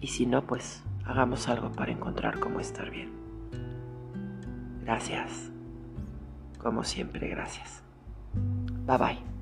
Y 0.00 0.08
si 0.08 0.26
no, 0.26 0.46
pues 0.46 0.82
hagamos 1.04 1.48
algo 1.48 1.72
para 1.72 1.92
encontrar 1.92 2.38
cómo 2.40 2.60
estar 2.60 2.90
bien. 2.90 3.10
Gracias. 4.82 5.50
Como 6.58 6.84
siempre, 6.84 7.28
gracias. 7.28 7.82
Bye 8.86 8.98
bye. 8.98 9.33